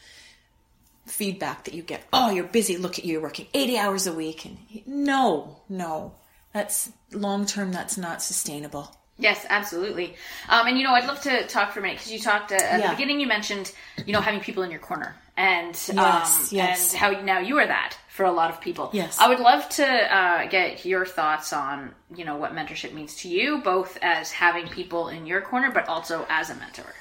feedback 1.05 1.65
that 1.65 1.73
you 1.73 1.83
get. 1.83 2.01
Oh, 2.11 2.31
you're 2.31 2.45
busy. 2.45 2.77
Look 2.77 2.97
at 2.99 3.05
you, 3.05 3.13
you're 3.13 3.21
working 3.21 3.47
80 3.53 3.77
hours 3.77 4.07
a 4.07 4.13
week. 4.13 4.45
And 4.45 4.57
no, 4.87 5.57
no, 5.69 6.13
that's 6.53 6.91
long 7.11 7.45
term. 7.45 7.71
That's 7.71 7.97
not 7.97 8.21
sustainable. 8.21 8.95
Yes, 9.17 9.45
absolutely. 9.49 10.15
Um, 10.49 10.67
and 10.67 10.77
you 10.77 10.83
know, 10.83 10.91
I'd 10.93 11.05
love 11.07 11.21
to 11.21 11.47
talk 11.47 11.71
for 11.71 11.79
a 11.79 11.81
minute 11.83 11.97
because 11.99 12.11
you 12.11 12.19
talked 12.19 12.51
uh, 12.51 12.55
at 12.55 12.79
Yeah. 12.79 12.87
the 12.89 12.95
beginning. 12.95 13.19
You 13.21 13.27
mentioned, 13.27 13.71
you 14.05 14.11
know, 14.13 14.19
having 14.21 14.41
people 14.41 14.63
in 14.63 14.71
your 14.71 14.79
corner, 14.81 15.15
and 15.37 15.75
um, 15.91 15.95
Yes, 15.97 16.53
yes. 16.53 16.91
and 16.93 16.99
how 16.99 17.21
now 17.21 17.39
you 17.39 17.57
are 17.57 17.67
that 17.67 17.97
for 18.09 18.25
a 18.25 18.31
lot 18.31 18.49
of 18.49 18.61
people. 18.61 18.89
Yes. 18.93 19.17
I 19.19 19.27
would 19.27 19.39
love 19.39 19.67
to 19.69 19.85
uh, 19.85 20.47
get 20.47 20.85
your 20.85 21.05
thoughts 21.05 21.51
on, 21.51 21.93
you 22.15 22.23
know, 22.23 22.37
what 22.37 22.53
mentorship 22.53 22.93
means 22.93 23.15
to 23.17 23.27
you, 23.27 23.57
both 23.61 23.97
as 24.01 24.31
having 24.31 24.67
people 24.69 25.09
in 25.09 25.25
your 25.25 25.41
corner, 25.41 25.71
but 25.71 25.89
also 25.89 26.25
as 26.29 26.49
a 26.49 26.55
mentor. 26.55 26.93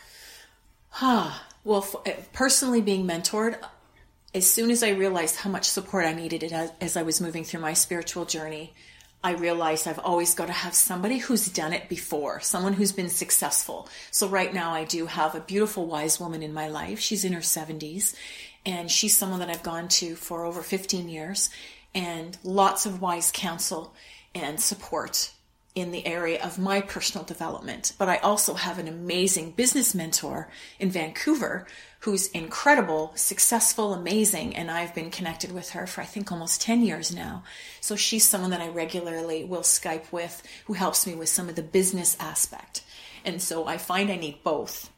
Well, 1.65 1.83
f- 1.83 1.95
uh, 2.07 2.21
personally 2.33 2.81
being 2.81 3.07
mentored, 3.07 3.59
as 4.35 4.51
soon 4.51 4.71
as 4.71 4.83
I 4.83 4.91
realized 4.91 5.37
how 5.37 5.51
much 5.51 5.65
support 5.65 6.05
I 6.05 6.13
needed 6.13 6.53
as, 6.53 6.73
as 6.81 6.97
I 6.97 7.03
was 7.03 7.21
moving 7.21 7.45
through 7.45 7.61
my 7.61 7.73
spiritual 7.73 8.25
journey, 8.25 8.75
I 9.25 9.33
realized 9.33 9.89
I've 9.89 9.99
always 10.01 10.35
got 10.35 10.49
to 10.49 10.53
have 10.53 10.75
somebody 10.75 11.17
who's 11.17 11.49
done 11.49 11.73
it 11.73 11.89
before, 11.89 12.41
someone 12.41 12.75
who's 12.75 12.93
been 12.93 13.09
successful. 13.09 13.89
So 14.11 14.29
right 14.29 14.53
now 14.53 14.73
I 14.73 14.85
do 14.85 15.07
have 15.07 15.35
a 15.35 15.41
beautiful 15.41 15.87
wise 15.87 16.21
woman 16.21 16.43
in 16.43 16.53
my 16.53 16.69
life. 16.69 17.01
She's 17.01 17.25
in 17.25 17.33
her 17.33 17.41
70s 17.41 18.15
and 18.67 18.91
she's 18.91 19.17
someone 19.17 19.41
that 19.41 19.49
I've 19.49 19.63
gone 19.63 19.89
to 19.89 20.15
for 20.15 20.45
over 20.45 20.61
15 20.63 21.09
years 21.09 21.49
and 21.95 22.37
lots 22.45 22.85
of 22.85 23.01
wise 23.01 23.33
counsel 23.33 23.95
and 24.35 24.61
support 24.61 25.33
in 25.75 25.91
the 25.91 26.07
area 26.07 26.41
of 26.43 26.59
my 26.59 26.81
personal 26.81 27.25
development. 27.25 27.93
But 27.99 28.09
I 28.09 28.19
also 28.19 28.55
have 28.55 28.79
an 28.79 28.87
amazing 28.87 29.53
business 29.53 29.95
mentor 29.95 30.49
in 30.79 30.91
Vancouver 30.91 31.67
who's 32.01 32.29
incredible, 32.29 33.13
successful, 33.17 33.93
amazing. 33.93 34.55
And 34.55 34.71
I've 34.71 34.95
been 34.95 35.11
connected 35.11 35.51
with 35.51 35.71
her 35.71 35.87
for 35.87 36.03
I 36.03 36.05
think 36.05 36.31
almost 36.31 36.61
10 36.61 36.83
years 36.83 37.15
now. 37.15 37.43
So 37.81 37.97
she's 37.97 38.25
someone 38.25 38.51
that 38.51 38.61
I 38.61 38.69
regularly 38.69 39.43
will 39.43 39.63
Skype 39.63 40.13
with 40.13 40.43
who 40.67 40.75
helps 40.75 41.07
me 41.07 41.15
with 41.15 41.29
some 41.29 41.49
of 41.49 41.57
the 41.57 41.63
business 41.63 42.17
aspect. 42.21 42.85
And 43.25 43.43
so 43.43 43.67
I 43.67 43.79
find 43.79 44.11
I 44.11 44.17
need 44.17 44.45
both 44.45 44.91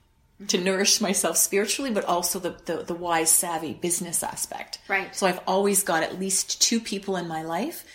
to 0.48 0.58
nourish 0.58 1.00
myself 1.00 1.38
spiritually, 1.38 1.90
but 1.90 2.04
also 2.04 2.38
the, 2.38 2.56
the, 2.66 2.82
the 2.82 2.94
wise, 2.94 3.30
savvy 3.30 3.72
business 3.72 4.22
aspect. 4.22 4.78
Right. 4.88 5.14
So 5.16 5.26
I've 5.26 5.40
always 5.46 5.82
got 5.82 6.02
at 6.02 6.20
least 6.20 6.60
two 6.60 6.80
people 6.80 7.16
in 7.16 7.26
my 7.26 7.42
life 7.42 7.86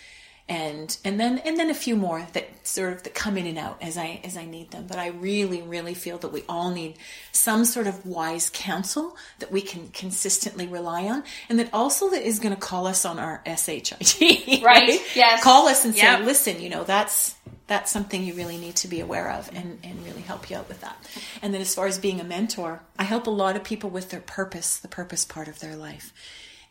and 0.52 0.98
and 1.06 1.18
then 1.18 1.38
and 1.46 1.58
then 1.58 1.70
a 1.70 1.74
few 1.74 1.96
more 1.96 2.28
that 2.34 2.68
sort 2.68 2.92
of 2.92 3.04
that 3.04 3.14
come 3.14 3.38
in 3.38 3.48
and 3.48 3.58
out 3.58 3.82
as 3.82 3.98
I 3.98 4.20
as 4.26 4.36
I 4.36 4.44
need 4.44 4.72
them. 4.72 4.86
But 4.86 4.98
I 4.98 5.08
really 5.08 5.62
really 5.62 5.94
feel 5.94 6.18
that 6.18 6.34
we 6.34 6.44
all 6.50 6.72
need 6.72 6.98
some 7.32 7.64
sort 7.64 7.88
of 7.88 8.06
wise 8.06 8.50
counsel 8.54 9.16
that 9.40 9.50
we 9.50 9.62
can 9.62 9.88
consistently 9.88 10.68
rely 10.68 11.06
on, 11.06 11.24
and 11.48 11.58
that 11.58 11.70
also 11.72 12.10
that 12.10 12.28
is 12.28 12.40
going 12.40 12.54
to 12.54 12.60
call 12.60 12.86
us 12.86 13.06
on 13.06 13.18
our 13.18 13.42
shit. 13.46 13.94
Right, 14.62 15.00
yes. 15.16 15.42
Call 15.42 15.68
us 15.70 15.86
and 15.86 15.96
say, 15.96 16.02
Yep. 16.02 16.26
listen, 16.26 16.62
you 16.62 16.70
know 16.70 16.84
that's 16.84 17.36
that's 17.68 17.90
something 17.90 18.22
you 18.22 18.34
really 18.34 18.58
need 18.58 18.76
to 18.76 18.90
be 18.90 19.00
aware 19.00 19.32
of 19.32 19.50
and, 19.56 19.80
and 19.86 20.06
really 20.06 20.22
help 20.22 20.50
you 20.50 20.58
out 20.58 20.68
with 20.68 20.82
that. 20.82 20.98
And 21.42 21.54
then 21.54 21.62
as 21.62 21.74
far 21.74 21.88
as 21.88 21.98
being 21.98 22.20
a 22.20 22.26
mentor, 22.26 22.82
I 23.00 23.04
help 23.04 23.28
a 23.28 23.30
lot 23.30 23.56
of 23.56 23.64
people 23.64 23.90
with 23.90 24.10
their 24.10 24.20
purpose, 24.20 24.78
the 24.80 24.90
purpose 24.90 25.24
part 25.24 25.48
of 25.48 25.60
their 25.60 25.78
life. 25.78 26.12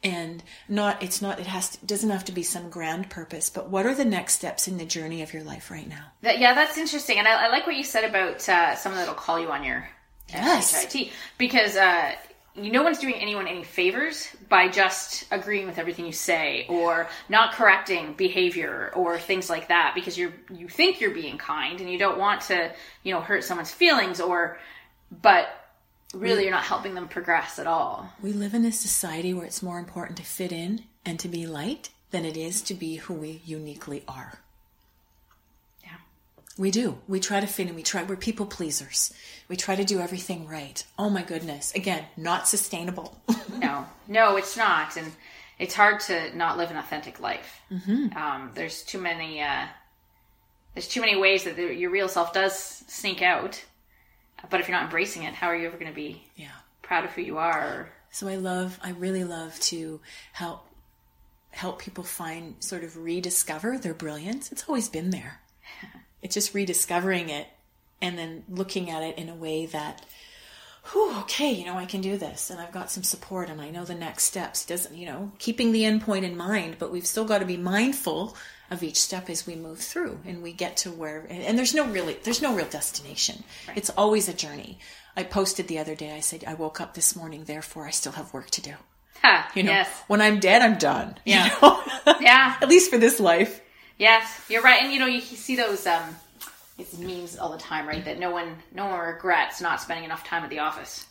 And 0.02 0.42
not 0.66 1.02
it's 1.02 1.20
not 1.20 1.38
it 1.38 1.46
has 1.46 1.70
to, 1.70 1.86
doesn't 1.86 2.08
have 2.08 2.24
to 2.24 2.32
be 2.32 2.42
some 2.42 2.70
grand 2.70 3.10
purpose, 3.10 3.50
but 3.50 3.68
what 3.68 3.84
are 3.84 3.94
the 3.94 4.04
next 4.04 4.34
steps 4.36 4.66
in 4.66 4.78
the 4.78 4.86
journey 4.86 5.20
of 5.20 5.34
your 5.34 5.42
life 5.42 5.70
right 5.70 5.86
now? 5.86 6.06
That, 6.22 6.38
yeah, 6.38 6.54
that's 6.54 6.78
interesting, 6.78 7.18
and 7.18 7.28
I, 7.28 7.46
I 7.46 7.48
like 7.48 7.66
what 7.66 7.76
you 7.76 7.84
said 7.84 8.04
about 8.04 8.48
uh, 8.48 8.74
someone 8.76 8.98
that'll 8.98 9.14
call 9.14 9.38
you 9.38 9.50
on 9.50 9.62
your 9.62 9.86
Yes. 10.32 10.90
SHIT 10.92 11.10
because 11.38 11.76
uh, 11.76 12.12
you, 12.54 12.70
no 12.70 12.82
one's 12.82 12.98
doing 12.98 13.14
anyone 13.14 13.46
any 13.46 13.64
favors 13.64 14.28
by 14.48 14.68
just 14.68 15.26
agreeing 15.30 15.66
with 15.66 15.78
everything 15.78 16.06
you 16.06 16.12
say 16.12 16.66
or 16.68 17.08
not 17.28 17.54
correcting 17.54 18.14
behavior 18.14 18.92
or 18.94 19.18
things 19.18 19.48
like 19.48 19.68
that 19.68 19.92
because 19.94 20.18
you're 20.18 20.32
you 20.52 20.68
think 20.68 21.00
you're 21.00 21.14
being 21.14 21.38
kind 21.38 21.80
and 21.80 21.90
you 21.90 21.98
don't 21.98 22.18
want 22.18 22.42
to 22.42 22.72
you 23.02 23.12
know 23.12 23.20
hurt 23.20 23.44
someone's 23.44 23.72
feelings 23.72 24.20
or 24.20 24.58
but 25.22 25.48
really 26.14 26.42
you're 26.44 26.52
not 26.52 26.64
helping 26.64 26.94
them 26.94 27.08
progress 27.08 27.58
at 27.58 27.66
all. 27.66 28.10
We 28.22 28.32
live 28.32 28.54
in 28.54 28.64
a 28.64 28.72
society 28.72 29.32
where 29.34 29.46
it's 29.46 29.62
more 29.62 29.78
important 29.78 30.16
to 30.18 30.24
fit 30.24 30.52
in 30.52 30.84
and 31.04 31.18
to 31.20 31.28
be 31.28 31.46
liked 31.46 31.90
than 32.10 32.24
it 32.24 32.36
is 32.36 32.62
to 32.62 32.74
be 32.74 32.96
who 32.96 33.14
we 33.14 33.40
uniquely 33.44 34.02
are. 34.08 34.40
Yeah. 35.82 35.96
We 36.58 36.70
do. 36.70 36.98
We 37.08 37.20
try 37.20 37.40
to 37.40 37.46
fit 37.46 37.68
in. 37.68 37.74
We 37.74 37.82
try. 37.82 38.02
We're 38.02 38.16
people 38.16 38.46
pleasers. 38.46 39.12
We 39.48 39.56
try 39.56 39.76
to 39.76 39.84
do 39.84 40.00
everything 40.00 40.46
right. 40.48 40.84
Oh 40.98 41.10
my 41.10 41.22
goodness! 41.22 41.72
Again, 41.74 42.04
not 42.16 42.48
sustainable. 42.48 43.20
No, 43.60 43.84
no, 44.08 44.36
it's 44.36 44.56
not, 44.56 44.96
and 44.96 45.12
it's 45.58 45.74
hard 45.74 46.00
to 46.00 46.34
not 46.34 46.56
live 46.56 46.70
an 46.70 46.78
authentic 46.78 47.20
life. 47.20 47.60
Mm-hmm. 47.70 48.16
Um, 48.16 48.52
there's 48.54 48.82
too 48.82 48.98
many. 48.98 49.42
Uh, 49.42 49.66
there's 50.74 50.88
too 50.88 51.02
many 51.02 51.16
ways 51.16 51.44
that 51.44 51.56
the, 51.56 51.74
your 51.74 51.90
real 51.90 52.08
self 52.08 52.32
does 52.32 52.54
sneak 52.54 53.20
out. 53.20 53.62
But 54.48 54.60
if 54.60 54.68
you're 54.68 54.76
not 54.76 54.84
embracing 54.84 55.24
it, 55.24 55.34
how 55.34 55.48
are 55.48 55.56
you 55.56 55.66
ever 55.66 55.76
going 55.76 55.90
to 55.90 55.94
be 55.94 56.22
yeah. 56.36 56.48
proud 56.82 57.04
of 57.04 57.10
who 57.10 57.22
you 57.22 57.38
are? 57.38 57.90
So 58.10 58.28
I 58.28 58.36
love. 58.36 58.78
I 58.82 58.90
really 58.90 59.24
love 59.24 59.58
to 59.60 60.00
help 60.32 60.66
help 61.52 61.80
people 61.80 62.04
find 62.04 62.54
sort 62.60 62.84
of 62.84 62.96
rediscover 62.96 63.76
their 63.76 63.94
brilliance. 63.94 64.52
It's 64.52 64.64
always 64.68 64.88
been 64.88 65.10
there. 65.10 65.40
It's 66.22 66.34
just 66.34 66.52
rediscovering 66.52 67.30
it 67.30 67.46
and 68.02 68.18
then 68.18 68.44
looking 68.46 68.90
at 68.90 69.02
it 69.02 69.16
in 69.16 69.30
a 69.30 69.34
way 69.34 69.64
that 69.64 70.04
whew, 70.92 71.18
okay, 71.20 71.52
you 71.52 71.64
know, 71.64 71.76
I 71.76 71.86
can 71.86 72.00
do 72.00 72.16
this 72.16 72.50
and 72.50 72.60
I've 72.60 72.72
got 72.72 72.90
some 72.90 73.02
support 73.02 73.48
and 73.48 73.60
I 73.60 73.70
know 73.70 73.84
the 73.84 73.94
next 73.94 74.24
steps. 74.24 74.64
Doesn't, 74.64 74.94
you 74.94 75.06
know, 75.06 75.32
keeping 75.38 75.72
the 75.72 75.84
end 75.84 76.02
point 76.02 76.24
in 76.24 76.36
mind, 76.36 76.76
but 76.78 76.90
we've 76.90 77.06
still 77.06 77.24
got 77.24 77.38
to 77.38 77.46
be 77.46 77.56
mindful 77.56 78.36
of 78.70 78.82
each 78.82 79.00
step 79.00 79.28
as 79.28 79.46
we 79.46 79.56
move 79.56 79.78
through 79.80 80.20
and 80.26 80.42
we 80.42 80.52
get 80.52 80.76
to 80.78 80.90
where 80.90 81.20
and, 81.28 81.42
and 81.42 81.58
there's 81.58 81.74
no 81.74 81.86
really 81.88 82.16
there's 82.22 82.40
no 82.42 82.54
real 82.54 82.68
destination. 82.68 83.42
It's 83.74 83.90
always 83.90 84.28
a 84.28 84.32
journey. 84.34 84.78
I 85.16 85.24
posted 85.24 85.66
the 85.68 85.78
other 85.80 85.94
day, 85.96 86.12
I 86.14 86.20
said, 86.20 86.44
I 86.46 86.54
woke 86.54 86.80
up 86.80 86.94
this 86.94 87.16
morning, 87.16 87.44
therefore 87.44 87.86
I 87.86 87.90
still 87.90 88.12
have 88.12 88.32
work 88.32 88.50
to 88.50 88.62
do. 88.62 88.74
Ha, 89.22 89.50
You 89.54 89.64
know, 89.64 89.72
yes, 89.72 89.88
when 90.06 90.20
I'm 90.20 90.38
dead, 90.40 90.62
I'm 90.62 90.78
done. 90.78 91.16
you 91.24 91.34
Yeah. 91.34 91.54
know? 91.60 91.82
yeah, 92.20 92.56
At 92.62 92.68
least 92.68 92.90
for 92.90 92.96
this 92.98 93.18
life. 93.20 93.60
yes, 93.98 94.40
you're 94.48 94.62
right. 94.62 94.82
And 94.82 94.92
you 94.92 94.98
know, 95.00 95.06
you 95.06 95.20
see 95.20 95.56
those 95.56 95.86
um, 95.86 96.16
it's 96.78 96.96
memes 96.96 97.36
all 97.38 97.50
the 97.52 97.58
time, 97.58 97.86
right? 97.86 98.04
That 98.04 98.18
no 98.18 98.30
one, 98.30 98.56
no 98.72 98.86
one 98.86 98.98
regrets 99.00 99.60
not 99.60 99.80
spending 99.80 100.04
enough 100.04 100.24
time 100.24 100.42
at 100.44 100.48
the 100.50 100.60
office. 100.60 101.06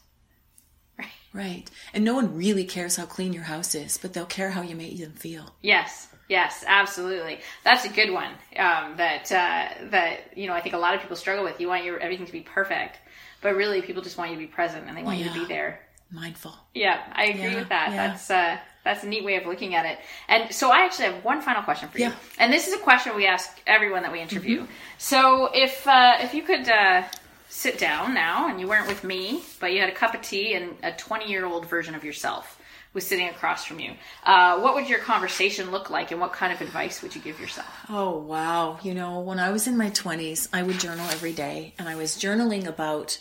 Right. 0.98 1.08
Right. 1.34 1.72
And 1.94 2.04
no 2.04 2.16
one 2.16 2.36
really 2.36 2.64
cares 2.66 2.96
how 2.96 3.06
clean 3.06 3.32
your 3.34 3.44
house 3.44 3.76
is, 3.76 3.98
but 3.98 4.14
they'll 4.14 4.26
care 4.26 4.50
how 4.50 4.64
you 4.64 4.76
make 4.76 4.98
them 5.00 5.14
feel. 5.14 5.54
Yes, 5.62 6.08
yes, 6.30 6.64
absolutely. 6.66 7.40
That's 7.66 7.84
a 7.84 7.90
good 7.90 8.12
one. 8.12 8.32
Um, 8.56 8.96
that 8.98 9.30
uh, 9.32 9.90
that 9.90 10.38
you 10.38 10.48
know, 10.48 10.54
I 10.54 10.62
think 10.62 10.76
a 10.76 10.78
lot 10.78 10.96
of 10.96 11.02
people 11.02 11.18
struggle 11.18 11.44
with. 11.44 11.60
You 11.60 11.68
want 11.68 11.84
your 11.84 12.00
everything 12.00 12.26
to 12.26 12.32
be 12.32 12.42
perfect, 12.42 12.98
but 13.42 13.56
really, 13.56 13.82
people 13.82 14.02
just 14.02 14.18
want 14.18 14.30
you 14.32 14.38
to 14.38 14.42
be 14.42 14.48
present 14.48 14.88
and 14.88 14.96
they 14.98 15.04
want 15.04 15.18
you 15.18 15.26
to 15.26 15.34
be 15.34 15.46
there. 15.46 15.82
Mindful. 16.12 16.56
Yeah, 16.74 17.02
I 17.14 17.26
agree 17.26 17.42
Yeah, 17.44 17.56
with 17.56 17.70
that. 17.70 17.92
yeah. 17.92 18.08
That's 18.08 18.32
uh, 18.32 18.58
that's 18.84 19.04
a 19.04 19.08
neat 19.08 19.24
way 19.24 19.36
of 19.36 19.46
looking 19.46 19.76
at 19.76 19.86
it. 19.86 20.00
And 20.28 20.54
so, 20.54 20.72
I 20.72 20.86
actually 20.86 21.06
have 21.06 21.24
one 21.24 21.42
final 21.42 21.62
question 21.64 21.90
for 21.90 21.98
you. 21.98 22.06
Yeah. 22.06 22.12
Mm-hmm. 22.12 22.42
And 22.42 22.54
this 22.54 22.68
is 22.68 22.74
a 22.74 22.80
question 22.80 23.16
we 23.16 23.28
ask 23.28 23.60
everyone 23.68 24.04
that 24.04 24.12
we 24.12 24.22
interview. 24.22 24.66
So, 24.98 25.50
if 25.54 25.86
uh, 25.88 26.18
if 26.22 26.34
you 26.34 26.44
could. 26.44 26.70
Uh, 26.70 27.04
Sit 27.52 27.80
down 27.80 28.14
now, 28.14 28.48
and 28.48 28.62
you 28.62 28.68
weren't 28.68 28.88
with 28.88 29.04
me, 29.04 29.42
but 29.60 29.74
you 29.74 29.80
had 29.80 29.90
a 29.90 29.96
cup 29.96 30.14
of 30.14 30.22
tea, 30.22 30.54
and 30.54 30.76
a 30.84 30.92
20 30.92 31.28
year 31.28 31.48
old 31.48 31.66
version 31.66 31.96
of 31.96 32.04
yourself 32.04 32.59
was 32.94 33.06
sitting 33.06 33.30
across 33.30 33.66
from 33.66 33.80
you. 33.80 33.94
Uh, 34.24 34.60
what 34.60 34.76
would 34.76 34.90
your 34.90 35.00
conversation 35.00 35.72
look 35.72 35.90
like, 35.90 36.12
and 36.12 36.20
what 36.20 36.34
kind 36.34 36.52
of 36.52 36.62
advice 36.62 37.02
would 37.02 37.16
you 37.16 37.22
give 37.22 37.40
yourself? 37.40 37.68
Oh, 37.90 38.18
wow. 38.18 38.80
You 38.82 38.94
know, 38.94 39.20
when 39.20 39.40
I 39.40 39.52
was 39.52 39.68
in 39.68 39.78
my 39.78 39.92
20s, 39.92 40.48
I 40.52 40.64
would 40.64 40.80
journal 40.80 41.06
every 41.12 41.34
day, 41.34 41.74
and 41.78 41.88
I 41.88 41.96
was 41.96 42.18
journaling 42.18 42.66
about. 42.66 43.20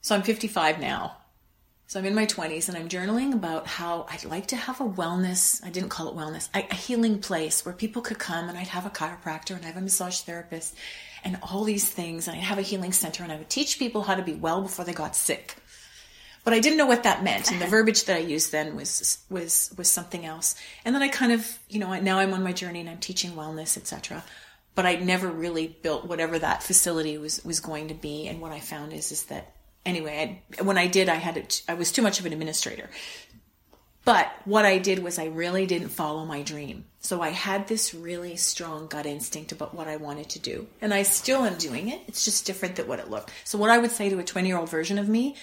So 0.00 0.14
I'm 0.14 0.22
55 0.22 0.78
now. 0.78 1.16
So 1.88 2.00
I'm 2.00 2.06
in 2.06 2.16
my 2.16 2.26
20s 2.26 2.68
and 2.68 2.76
I'm 2.76 2.88
journaling 2.88 3.32
about 3.32 3.68
how 3.68 4.06
I'd 4.10 4.24
like 4.24 4.48
to 4.48 4.56
have 4.56 4.80
a 4.80 4.84
wellness, 4.84 5.64
I 5.64 5.70
didn't 5.70 5.90
call 5.90 6.08
it 6.08 6.16
wellness, 6.16 6.48
a, 6.52 6.74
healing 6.74 7.20
place 7.20 7.64
where 7.64 7.72
people 7.72 8.02
could 8.02 8.18
come 8.18 8.48
and 8.48 8.58
I'd 8.58 8.66
have 8.66 8.86
a 8.86 8.90
chiropractor 8.90 9.54
and 9.54 9.64
I'd 9.64 9.66
have 9.66 9.76
a 9.76 9.80
massage 9.80 10.20
therapist 10.22 10.74
and 11.22 11.38
all 11.42 11.62
these 11.62 11.88
things. 11.88 12.26
And 12.26 12.36
I'd 12.36 12.42
have 12.42 12.58
a 12.58 12.62
healing 12.62 12.92
center 12.92 13.22
and 13.22 13.30
I 13.30 13.36
would 13.36 13.48
teach 13.48 13.78
people 13.78 14.02
how 14.02 14.16
to 14.16 14.22
be 14.22 14.34
well 14.34 14.62
before 14.62 14.84
they 14.84 14.92
got 14.92 15.14
sick. 15.14 15.54
But 16.46 16.54
I 16.54 16.60
didn't 16.60 16.78
know 16.78 16.86
what 16.86 17.02
that 17.02 17.22
meant. 17.22 17.50
And 17.50 17.60
the 17.60 17.66
verbiage 17.66 18.04
that 18.04 18.16
I 18.16 18.20
used 18.20 18.52
then 18.52 18.74
was, 18.74 19.18
was, 19.28 19.74
was 19.76 19.90
something 19.90 20.24
else. 20.24 20.54
And 20.86 20.94
then 20.94 21.02
I 21.02 21.08
kind 21.08 21.32
of, 21.32 21.58
you 21.68 21.78
know, 21.78 21.92
now 22.00 22.18
I'm 22.18 22.32
on 22.32 22.42
my 22.42 22.52
journey 22.52 22.80
and 22.80 22.88
I'm 22.88 22.98
teaching 22.98 23.32
wellness, 23.32 23.76
etc 23.76 24.22
but 24.76 24.86
I 24.86 24.96
never 24.96 25.28
really 25.28 25.66
built 25.66 26.04
whatever 26.04 26.38
that 26.38 26.62
facility 26.62 27.18
was 27.18 27.44
was 27.44 27.58
going 27.58 27.88
to 27.88 27.94
be. 27.94 28.28
And 28.28 28.40
what 28.40 28.52
I 28.52 28.60
found 28.60 28.92
is 28.92 29.10
is 29.10 29.24
that 29.24 29.54
anyway, 29.84 30.42
I, 30.58 30.62
when 30.62 30.78
I 30.78 30.86
did, 30.86 31.08
I 31.08 31.16
had 31.16 31.36
it. 31.36 31.62
I 31.66 31.74
was 31.74 31.90
too 31.90 32.02
much 32.02 32.20
of 32.20 32.26
an 32.26 32.32
administrator. 32.32 32.88
But 34.04 34.30
what 34.44 34.64
I 34.64 34.78
did 34.78 35.00
was 35.00 35.18
I 35.18 35.24
really 35.24 35.66
didn't 35.66 35.88
follow 35.88 36.24
my 36.24 36.42
dream. 36.42 36.84
So 37.00 37.22
I 37.22 37.30
had 37.30 37.66
this 37.66 37.92
really 37.92 38.36
strong 38.36 38.86
gut 38.86 39.04
instinct 39.04 39.50
about 39.50 39.74
what 39.74 39.88
I 39.88 39.96
wanted 39.96 40.28
to 40.30 40.38
do. 40.38 40.68
And 40.80 40.94
I 40.94 41.02
still 41.02 41.42
am 41.44 41.56
doing 41.56 41.88
it. 41.88 42.02
It's 42.06 42.24
just 42.24 42.46
different 42.46 42.76
than 42.76 42.86
what 42.86 43.00
it 43.00 43.10
looked. 43.10 43.32
So 43.42 43.58
what 43.58 43.70
I 43.70 43.78
would 43.78 43.90
say 43.90 44.08
to 44.08 44.18
a 44.20 44.24
20 44.24 44.46
year 44.46 44.58
old 44.58 44.70
version 44.70 44.98
of 44.98 45.08
me, 45.08 45.34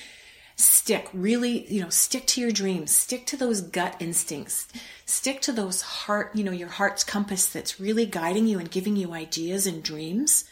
stick 0.55 1.09
really, 1.13 1.65
you 1.71 1.81
know, 1.81 1.89
stick 1.89 2.25
to 2.27 2.41
your 2.41 2.51
dreams, 2.51 2.95
stick 2.95 3.25
to 3.27 3.37
those 3.37 3.61
gut 3.61 3.95
instincts, 3.99 4.67
stick 5.05 5.41
to 5.41 5.51
those 5.51 5.81
heart, 5.81 6.35
you 6.35 6.43
know, 6.43 6.51
your 6.51 6.69
heart's 6.69 7.03
compass 7.03 7.47
that's 7.47 7.79
really 7.79 8.05
guiding 8.05 8.47
you 8.47 8.59
and 8.59 8.71
giving 8.71 8.95
you 8.95 9.13
ideas 9.13 9.65
and 9.65 9.83
dreams 9.83 10.45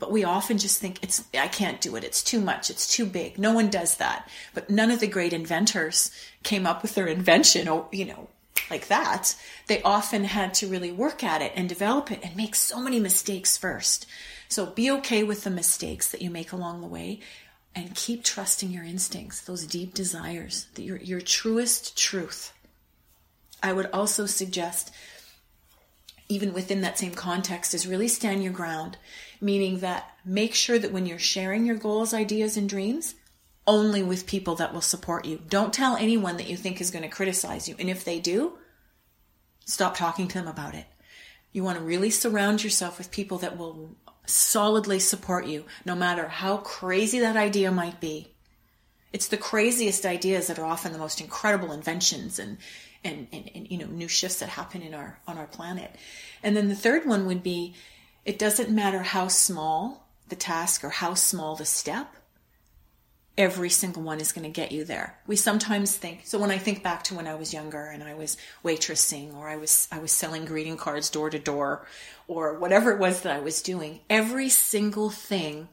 but 0.00 0.10
we 0.10 0.24
often 0.24 0.58
just 0.58 0.80
think 0.80 0.98
it's, 1.02 1.22
I 1.34 1.46
can't 1.46 1.80
do 1.80 1.94
it. 1.94 2.02
It's 2.02 2.24
too 2.24 2.40
much. 2.40 2.70
It's 2.70 2.88
too 2.88 3.04
big. 3.04 3.38
No 3.38 3.52
one 3.52 3.68
does 3.68 3.98
that. 3.98 4.28
But 4.54 4.70
none 4.70 4.90
of 4.90 4.98
the 4.98 5.06
great 5.06 5.34
inventors 5.34 6.10
came 6.42 6.66
up 6.66 6.82
with 6.82 6.94
their 6.94 7.06
invention, 7.06 7.68
or, 7.68 7.86
you 7.92 8.06
know, 8.06 8.28
like 8.70 8.88
that. 8.88 9.36
They 9.66 9.82
often 9.82 10.24
had 10.24 10.54
to 10.54 10.66
really 10.66 10.90
work 10.90 11.22
at 11.22 11.42
it 11.42 11.52
and 11.54 11.68
develop 11.68 12.10
it 12.10 12.20
and 12.24 12.34
make 12.34 12.54
so 12.54 12.80
many 12.80 12.98
mistakes 12.98 13.58
first. 13.58 14.06
So 14.48 14.66
be 14.66 14.90
okay 14.90 15.22
with 15.22 15.44
the 15.44 15.50
mistakes 15.50 16.10
that 16.10 16.22
you 16.22 16.30
make 16.30 16.50
along 16.50 16.80
the 16.80 16.86
way 16.88 17.20
and 17.74 17.94
keep 17.94 18.24
trusting 18.24 18.70
your 18.70 18.84
instincts, 18.84 19.40
those 19.42 19.66
deep 19.66 19.94
desires, 19.94 20.66
your, 20.76 20.96
your 20.98 21.20
truest 21.20 21.96
truth. 21.96 22.52
I 23.62 23.72
would 23.72 23.90
also 23.92 24.26
suggest 24.26 24.92
even 26.30 26.52
within 26.52 26.80
that 26.82 26.96
same 26.96 27.12
context, 27.12 27.74
is 27.74 27.86
really 27.86 28.08
stand 28.08 28.42
your 28.42 28.52
ground, 28.52 28.96
meaning 29.40 29.80
that 29.80 30.14
make 30.24 30.54
sure 30.54 30.78
that 30.78 30.92
when 30.92 31.04
you're 31.04 31.18
sharing 31.18 31.66
your 31.66 31.76
goals, 31.76 32.14
ideas, 32.14 32.56
and 32.56 32.68
dreams, 32.68 33.16
only 33.66 34.02
with 34.02 34.26
people 34.26 34.54
that 34.54 34.72
will 34.72 34.80
support 34.80 35.24
you. 35.24 35.40
Don't 35.48 35.74
tell 35.74 35.96
anyone 35.96 36.36
that 36.36 36.48
you 36.48 36.56
think 36.56 36.80
is 36.80 36.92
going 36.92 37.02
to 37.02 37.08
criticize 37.08 37.68
you. 37.68 37.74
And 37.78 37.90
if 37.90 38.04
they 38.04 38.20
do, 38.20 38.52
stop 39.66 39.96
talking 39.96 40.28
to 40.28 40.38
them 40.38 40.48
about 40.48 40.74
it. 40.74 40.86
You 41.52 41.64
want 41.64 41.78
to 41.78 41.84
really 41.84 42.10
surround 42.10 42.62
yourself 42.62 42.96
with 42.96 43.10
people 43.10 43.38
that 43.38 43.58
will 43.58 43.96
solidly 44.26 44.98
support 44.98 45.46
you, 45.46 45.64
no 45.84 45.94
matter 45.94 46.28
how 46.28 46.58
crazy 46.58 47.20
that 47.20 47.36
idea 47.36 47.70
might 47.70 48.00
be. 48.00 48.28
It's 49.12 49.28
the 49.28 49.36
craziest 49.36 50.06
ideas 50.06 50.46
that 50.46 50.58
are 50.58 50.64
often 50.64 50.92
the 50.92 50.98
most 50.98 51.20
incredible 51.20 51.72
inventions 51.72 52.38
and 52.38 52.58
and, 53.02 53.28
and, 53.32 53.50
and, 53.54 53.70
you 53.70 53.78
know 53.78 53.86
new 53.86 54.08
shifts 54.08 54.40
that 54.40 54.50
happen 54.50 54.82
in 54.82 54.92
our 54.92 55.18
on 55.26 55.38
our 55.38 55.46
planet 55.46 55.90
and 56.42 56.54
then 56.54 56.68
the 56.68 56.74
third 56.74 57.06
one 57.06 57.24
would 57.26 57.42
be 57.42 57.74
it 58.26 58.38
doesn't 58.38 58.68
matter 58.68 59.02
how 59.02 59.26
small 59.26 60.06
the 60.28 60.36
task 60.36 60.84
or 60.84 60.90
how 60.90 61.14
small 61.14 61.56
the 61.56 61.64
step 61.64 62.14
every 63.38 63.70
single 63.70 64.02
one 64.02 64.20
is 64.20 64.32
going 64.32 64.44
to 64.44 64.60
get 64.60 64.72
you 64.72 64.84
there 64.84 65.18
we 65.26 65.36
sometimes 65.36 65.96
think 65.96 66.20
so 66.24 66.38
when 66.38 66.50
i 66.50 66.58
think 66.58 66.82
back 66.82 67.02
to 67.02 67.14
when 67.14 67.26
i 67.26 67.34
was 67.34 67.54
younger 67.54 67.86
and 67.86 68.02
i 68.02 68.14
was 68.14 68.36
waitressing 68.64 69.34
or 69.34 69.48
i 69.48 69.56
was 69.56 69.88
i 69.90 69.98
was 69.98 70.12
selling 70.12 70.44
greeting 70.44 70.76
cards 70.76 71.08
door 71.10 71.30
to 71.30 71.38
door 71.38 71.86
or 72.28 72.58
whatever 72.58 72.90
it 72.90 72.98
was 72.98 73.22
that 73.22 73.34
i 73.34 73.40
was 73.40 73.62
doing 73.62 74.00
every 74.10 74.48
single 74.48 75.10
thing 75.10 75.68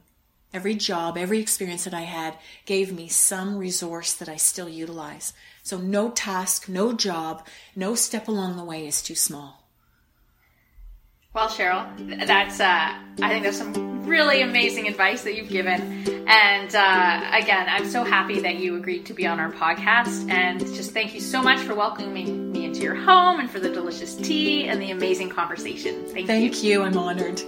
every 0.53 0.75
job 0.75 1.17
every 1.17 1.39
experience 1.39 1.83
that 1.83 1.93
i 1.93 2.01
had 2.01 2.37
gave 2.65 2.93
me 2.93 3.07
some 3.07 3.57
resource 3.57 4.13
that 4.13 4.29
i 4.29 4.35
still 4.35 4.69
utilize 4.69 5.33
so 5.67 5.77
no 5.77 6.11
task, 6.11 6.69
no 6.69 6.93
job, 6.93 7.45
no 7.75 7.93
step 7.93 8.29
along 8.29 8.55
the 8.55 8.63
way 8.63 8.87
is 8.87 9.01
too 9.01 9.15
small. 9.15 9.67
Well, 11.33 11.49
Cheryl, 11.49 12.25
that's 12.25 12.61
uh, 12.61 12.97
I 13.21 13.29
think 13.29 13.43
that's 13.43 13.57
some 13.57 13.87
really 14.07 14.41
amazing 14.41 14.87
advice 14.87 15.23
that 15.23 15.35
you've 15.35 15.49
given. 15.49 15.81
And 16.27 16.75
uh, 16.75 17.29
again, 17.33 17.67
I'm 17.69 17.87
so 17.87 18.03
happy 18.03 18.39
that 18.41 18.55
you 18.55 18.75
agreed 18.75 19.05
to 19.07 19.13
be 19.13 19.27
on 19.27 19.39
our 19.39 19.51
podcast. 19.51 20.29
And 20.29 20.59
just 20.59 20.91
thank 20.91 21.13
you 21.13 21.21
so 21.21 21.41
much 21.41 21.59
for 21.59 21.75
welcoming 21.75 22.51
me 22.51 22.65
into 22.65 22.81
your 22.81 22.95
home 22.95 23.39
and 23.39 23.49
for 23.49 23.59
the 23.59 23.69
delicious 23.69 24.15
tea 24.15 24.67
and 24.67 24.81
the 24.81 24.91
amazing 24.91 25.29
conversation. 25.29 26.05
Thank, 26.07 26.27
thank 26.27 26.63
you. 26.63 26.69
you. 26.69 26.81
I'm 26.83 26.97
honored. 26.97 27.41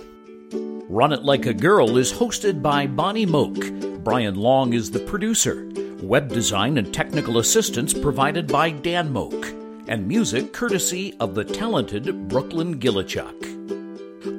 Run 0.89 1.13
It 1.13 1.23
Like 1.23 1.45
a 1.45 1.53
Girl 1.53 1.97
is 1.97 2.11
hosted 2.11 2.61
by 2.61 2.87
Bonnie 2.87 3.25
Moak. 3.25 3.57
Brian 4.03 4.35
Long 4.35 4.73
is 4.73 4.91
the 4.91 4.99
producer. 4.99 5.69
Web 6.01 6.29
design 6.29 6.77
and 6.77 6.93
technical 6.93 7.37
assistance 7.39 7.93
provided 7.93 8.47
by 8.47 8.71
Dan 8.71 9.11
Moak, 9.11 9.53
and 9.87 10.07
music 10.07 10.53
courtesy 10.53 11.13
of 11.19 11.35
the 11.35 11.43
talented 11.43 12.27
Brooklyn 12.29 12.79
Gillichuk. 12.79 13.58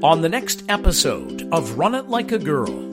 On 0.03 0.23
the 0.23 0.31
next 0.31 0.65
episode 0.71 1.47
of 1.53 1.77
Run 1.77 1.95
It 1.95 2.09
Like 2.09 2.33
a 2.33 2.39
Girl, 2.39 2.91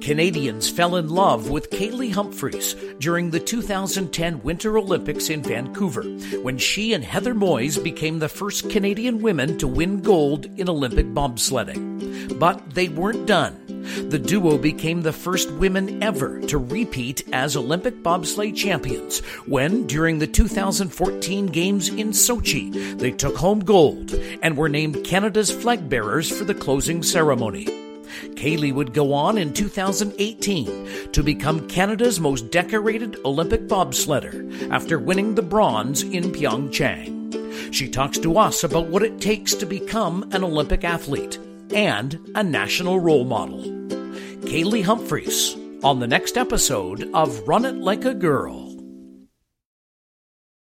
Canadians 0.00 0.68
fell 0.68 0.96
in 0.96 1.08
love 1.08 1.50
with 1.50 1.70
Kaillie 1.70 2.12
Humphries 2.12 2.74
during 2.98 3.30
the 3.30 3.38
2010 3.38 4.42
Winter 4.42 4.76
Olympics 4.76 5.30
in 5.30 5.40
Vancouver, 5.40 6.02
when 6.42 6.58
she 6.58 6.94
and 6.94 7.04
Heather 7.04 7.32
Moyse 7.32 7.80
became 7.80 8.18
the 8.18 8.28
first 8.28 8.70
Canadian 8.70 9.22
women 9.22 9.56
to 9.58 9.68
win 9.68 10.00
gold 10.00 10.46
in 10.58 10.68
Olympic 10.68 11.06
bobsledding. 11.06 11.87
But 12.34 12.74
they 12.74 12.88
weren't 12.88 13.26
done. 13.26 13.68
The 14.08 14.18
duo 14.18 14.58
became 14.58 15.02
the 15.02 15.12
first 15.12 15.50
women 15.52 16.02
ever 16.02 16.40
to 16.42 16.58
repeat 16.58 17.24
as 17.32 17.56
Olympic 17.56 18.02
bobsleigh 18.02 18.54
champions 18.54 19.20
when, 19.46 19.86
during 19.86 20.18
the 20.18 20.26
2014 20.26 21.46
Games 21.46 21.88
in 21.88 22.10
Sochi, 22.10 22.98
they 22.98 23.10
took 23.10 23.36
home 23.36 23.60
gold 23.60 24.14
and 24.42 24.56
were 24.56 24.68
named 24.68 25.04
Canada's 25.04 25.50
flag 25.50 25.88
bearers 25.88 26.30
for 26.30 26.44
the 26.44 26.54
closing 26.54 27.02
ceremony. 27.02 27.66
Kaillie 28.36 28.72
would 28.72 28.94
go 28.94 29.12
on 29.12 29.38
in 29.38 29.52
2018 29.52 31.12
to 31.12 31.22
become 31.22 31.68
Canada's 31.68 32.20
most 32.20 32.50
decorated 32.50 33.16
Olympic 33.24 33.68
bobsledder 33.68 34.70
after 34.70 34.98
winning 34.98 35.34
the 35.34 35.42
bronze 35.42 36.02
in 36.02 36.24
Pyeongchang. 36.24 37.74
She 37.74 37.88
talks 37.88 38.18
to 38.18 38.38
us 38.38 38.64
about 38.64 38.86
what 38.86 39.02
it 39.02 39.20
takes 39.20 39.54
to 39.54 39.66
become 39.66 40.28
an 40.32 40.44
Olympic 40.44 40.84
athlete 40.84 41.38
and 41.72 42.18
a 42.34 42.42
national 42.42 43.00
role 43.00 43.24
model. 43.24 43.62
Kaillie 44.42 44.82
Humphries 44.82 45.56
on 45.82 46.00
the 46.00 46.06
next 46.06 46.36
episode 46.36 47.08
of 47.14 47.46
Run 47.46 47.64
It 47.64 47.76
Like 47.76 48.04
a 48.04 48.14
Girl. 48.14 48.67